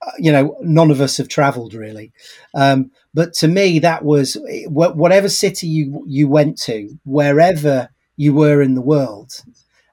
uh, 0.00 0.12
you 0.18 0.32
know 0.32 0.56
none 0.62 0.90
of 0.90 1.00
us 1.00 1.18
have 1.18 1.28
travelled 1.28 1.74
really. 1.74 2.12
Um, 2.54 2.90
but 3.12 3.34
to 3.34 3.48
me, 3.48 3.80
that 3.80 4.04
was 4.04 4.38
whatever 4.68 5.28
city 5.28 5.66
you 5.66 6.04
you 6.06 6.28
went 6.28 6.58
to, 6.62 6.98
wherever 7.04 7.90
you 8.16 8.34
were 8.34 8.62
in 8.62 8.74
the 8.74 8.80
world. 8.80 9.42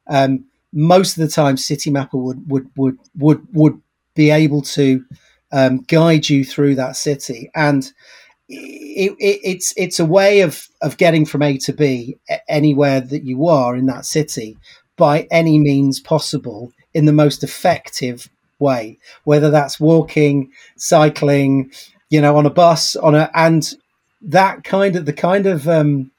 Um, 0.07 0.45
most 0.71 1.17
of 1.17 1.21
the 1.23 1.33
time, 1.33 1.55
Citymapper 1.55 2.21
would 2.21 2.49
would 2.49 2.69
would 2.75 2.97
would 3.15 3.47
would 3.53 3.81
be 4.15 4.31
able 4.31 4.61
to 4.61 5.03
um, 5.51 5.81
guide 5.87 6.29
you 6.29 6.43
through 6.43 6.75
that 6.75 6.95
city, 6.95 7.49
and 7.55 7.91
it, 8.49 9.11
it, 9.19 9.39
it's 9.43 9.73
it's 9.77 9.99
a 9.99 10.05
way 10.05 10.41
of 10.41 10.67
of 10.81 10.97
getting 10.97 11.25
from 11.25 11.43
A 11.43 11.57
to 11.59 11.73
B 11.73 12.17
anywhere 12.47 13.01
that 13.01 13.23
you 13.23 13.47
are 13.47 13.75
in 13.75 13.85
that 13.87 14.05
city 14.05 14.57
by 14.97 15.27
any 15.31 15.59
means 15.59 15.99
possible 15.99 16.71
in 16.93 17.05
the 17.05 17.13
most 17.13 17.43
effective 17.43 18.29
way, 18.59 18.97
whether 19.23 19.49
that's 19.49 19.79
walking, 19.79 20.51
cycling, 20.77 21.71
you 22.09 22.21
know, 22.21 22.35
on 22.37 22.45
a 22.45 22.51
bus, 22.51 22.95
on 22.95 23.15
a 23.15 23.29
and 23.33 23.73
that 24.21 24.63
kind 24.63 24.95
of 24.95 25.05
the 25.05 25.13
kind 25.13 25.45
of 25.45 25.67
um, 25.67 26.11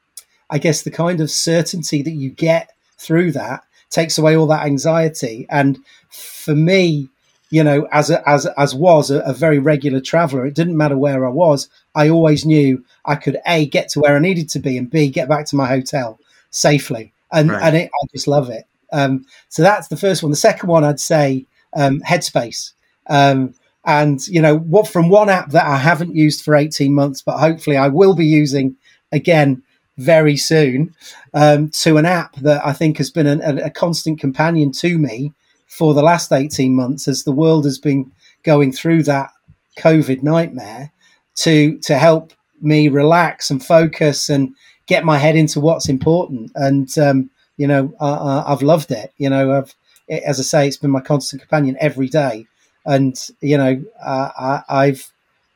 I 0.55 0.59
guess 0.59 0.83
the 0.83 0.91
kind 0.93 1.21
of 1.21 1.33
certainty 1.33 2.01
that 2.03 2.13
you 2.13 2.31
get 2.31 2.71
through 2.97 3.33
that 3.33 3.65
takes 3.91 4.19
away 4.19 4.37
all 4.37 4.47
that 4.47 4.65
anxiety. 4.65 5.49
And 5.51 5.81
for 6.11 6.55
me, 6.55 7.09
you 7.51 7.65
know, 7.65 7.89
as 7.91 8.09
a, 8.09 8.27
as 8.29 8.47
as 8.57 8.73
was 8.73 9.11
a, 9.11 9.19
a, 9.23 9.33
very 9.33 9.59
regular 9.59 10.01
traveler, 10.01 10.47
it 10.47 10.55
didn't 10.55 10.77
matter 10.77 10.97
where 10.97 11.27
I 11.27 11.31
was. 11.31 11.69
I 11.97 12.09
always 12.09 12.47
knew 12.47 12.85
I 13.05 13.17
could 13.17 13.39
a 13.49 13.67
get 13.67 13.89
to 13.91 14.01
where 14.01 14.15
I 14.15 14.21
needed 14.21 14.49
to 14.51 14.61
be 14.61 14.79
and 14.79 14.89
b 14.89 15.09
get 15.09 15.29
back 15.29 15.47
to 15.47 15.57
my 15.57 15.67
hotel 15.67 16.21
safely. 16.51 17.13
And 17.33 17.51
right. 17.51 17.63
and 17.63 17.77
it, 17.77 17.91
I 17.91 18.07
just 18.13 18.29
love 18.29 18.49
it. 18.49 18.65
Um, 18.93 19.27
so 19.49 19.63
that's 19.63 19.89
the 19.89 19.97
first 19.97 20.23
one. 20.23 20.31
The 20.31 20.37
second 20.37 20.69
one, 20.69 20.85
I'd 20.85 21.01
say 21.01 21.47
um, 21.75 22.01
Headspace. 22.03 22.75
Um, 23.09 23.55
and 23.85 24.25
you 24.29 24.41
know 24.41 24.59
what 24.59 24.87
from 24.87 25.09
one 25.09 25.29
app 25.29 25.51
that 25.51 25.67
I 25.67 25.79
haven't 25.79 26.15
used 26.15 26.45
for 26.45 26.55
18 26.55 26.95
months, 26.95 27.23
but 27.23 27.39
hopefully 27.39 27.77
I 27.77 27.89
will 27.89 28.15
be 28.15 28.27
using 28.27 28.77
again 29.11 29.65
very 29.97 30.37
soon, 30.37 30.95
um, 31.35 31.71
to 31.71 31.97
an 31.97 32.07
app 32.07 32.37
that 32.37 32.65
I 32.67 32.73
think 32.73 32.99
has 32.99 33.11
been 33.11 33.27
a, 33.27 33.67
a 33.67 33.71
constant 33.71 34.19
companion 34.21 34.73
to 34.73 34.99
me 34.99 35.33
for 35.69 35.95
the 35.95 36.03
last 36.03 36.33
18 36.33 36.75
months 36.75 37.09
as 37.09 37.25
the 37.25 37.33
world 37.33 37.65
has 37.65 37.79
been 37.79 38.11
going 38.43 38.73
through 38.73 39.03
that 39.05 39.31
COVID 39.79 40.23
nightmare 40.23 40.93
to 41.37 41.79
to 41.79 41.99
help 41.99 42.33
me 42.61 42.89
relax 42.89 43.51
and 43.51 43.65
focus 43.65 44.29
and 44.29 44.55
get 44.87 45.05
my 45.05 45.19
head 45.19 45.37
into 45.37 45.61
what's 45.61 45.89
important. 45.89 46.53
And 46.55 46.97
um, 46.99 47.31
you 47.57 47.67
know, 47.67 47.93
I, 48.01 48.45
have 48.49 48.63
loved 48.63 48.91
it. 48.91 49.13
You 49.17 49.31
know, 49.31 49.53
I've 49.53 49.75
as 50.09 50.39
I 50.39 50.43
say, 50.43 50.69
it's 50.69 50.77
been 50.77 50.91
my 50.91 51.01
constant 51.01 51.43
companion 51.43 51.77
every 51.81 52.09
day. 52.09 52.47
And 52.87 53.17
you 53.41 53.57
know, 53.57 53.83
uh, 54.05 54.63
I, 54.69 54.87
have 54.87 55.03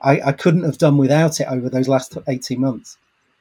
I, 0.01 0.21
I 0.29 0.33
couldn't 0.33 0.65
have 0.65 0.79
done 0.79 0.97
without 0.97 1.41
it 1.41 1.49
over 1.49 1.69
those 1.69 1.89
last 1.89 2.17
18 2.27 2.61
months. 2.61 2.97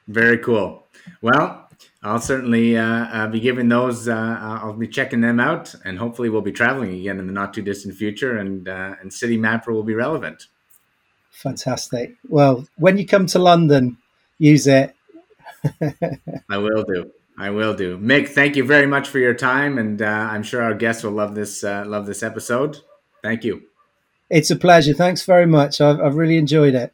Very 0.08 0.38
cool. 0.38 0.86
Well, 1.20 1.68
I'll 2.02 2.20
certainly 2.20 2.76
uh, 2.76 2.84
uh, 2.84 3.26
be 3.28 3.40
giving 3.40 3.68
those. 3.68 4.08
Uh, 4.08 4.14
uh, 4.14 4.60
I'll 4.62 4.72
be 4.72 4.88
checking 4.88 5.20
them 5.20 5.38
out, 5.38 5.74
and 5.84 5.98
hopefully, 5.98 6.30
we'll 6.30 6.40
be 6.40 6.52
traveling 6.52 6.94
again 6.94 7.18
in 7.18 7.26
the 7.26 7.32
not 7.32 7.52
too 7.52 7.62
distant 7.62 7.94
future, 7.94 8.38
and 8.38 8.68
uh, 8.68 8.94
and 9.00 9.10
Citymapper 9.10 9.68
will 9.68 9.82
be 9.82 9.94
relevant. 9.94 10.46
Fantastic. 11.30 12.16
Well, 12.28 12.66
when 12.76 12.98
you 12.98 13.06
come 13.06 13.26
to 13.26 13.38
London, 13.38 13.98
use 14.38 14.66
it. 14.66 14.94
I 16.48 16.58
will 16.58 16.84
do. 16.84 17.12
I 17.38 17.50
will 17.50 17.74
do. 17.74 17.98
Mick, 17.98 18.28
thank 18.28 18.56
you 18.56 18.64
very 18.64 18.86
much 18.86 19.08
for 19.08 19.18
your 19.18 19.34
time, 19.34 19.76
and 19.78 20.00
uh, 20.00 20.06
I'm 20.06 20.42
sure 20.42 20.62
our 20.62 20.74
guests 20.74 21.04
will 21.04 21.12
love 21.12 21.34
this 21.34 21.62
love 21.62 22.06
this 22.06 22.22
episode. 22.22 22.78
Thank 23.22 23.44
you. 23.44 23.62
It's 24.30 24.50
a 24.50 24.56
pleasure. 24.56 24.94
Thanks 24.94 25.24
very 25.24 25.46
much. 25.46 25.80
I've, 25.80 26.00
I've 26.00 26.16
really 26.16 26.36
enjoyed 26.36 26.74
it. 26.74 26.92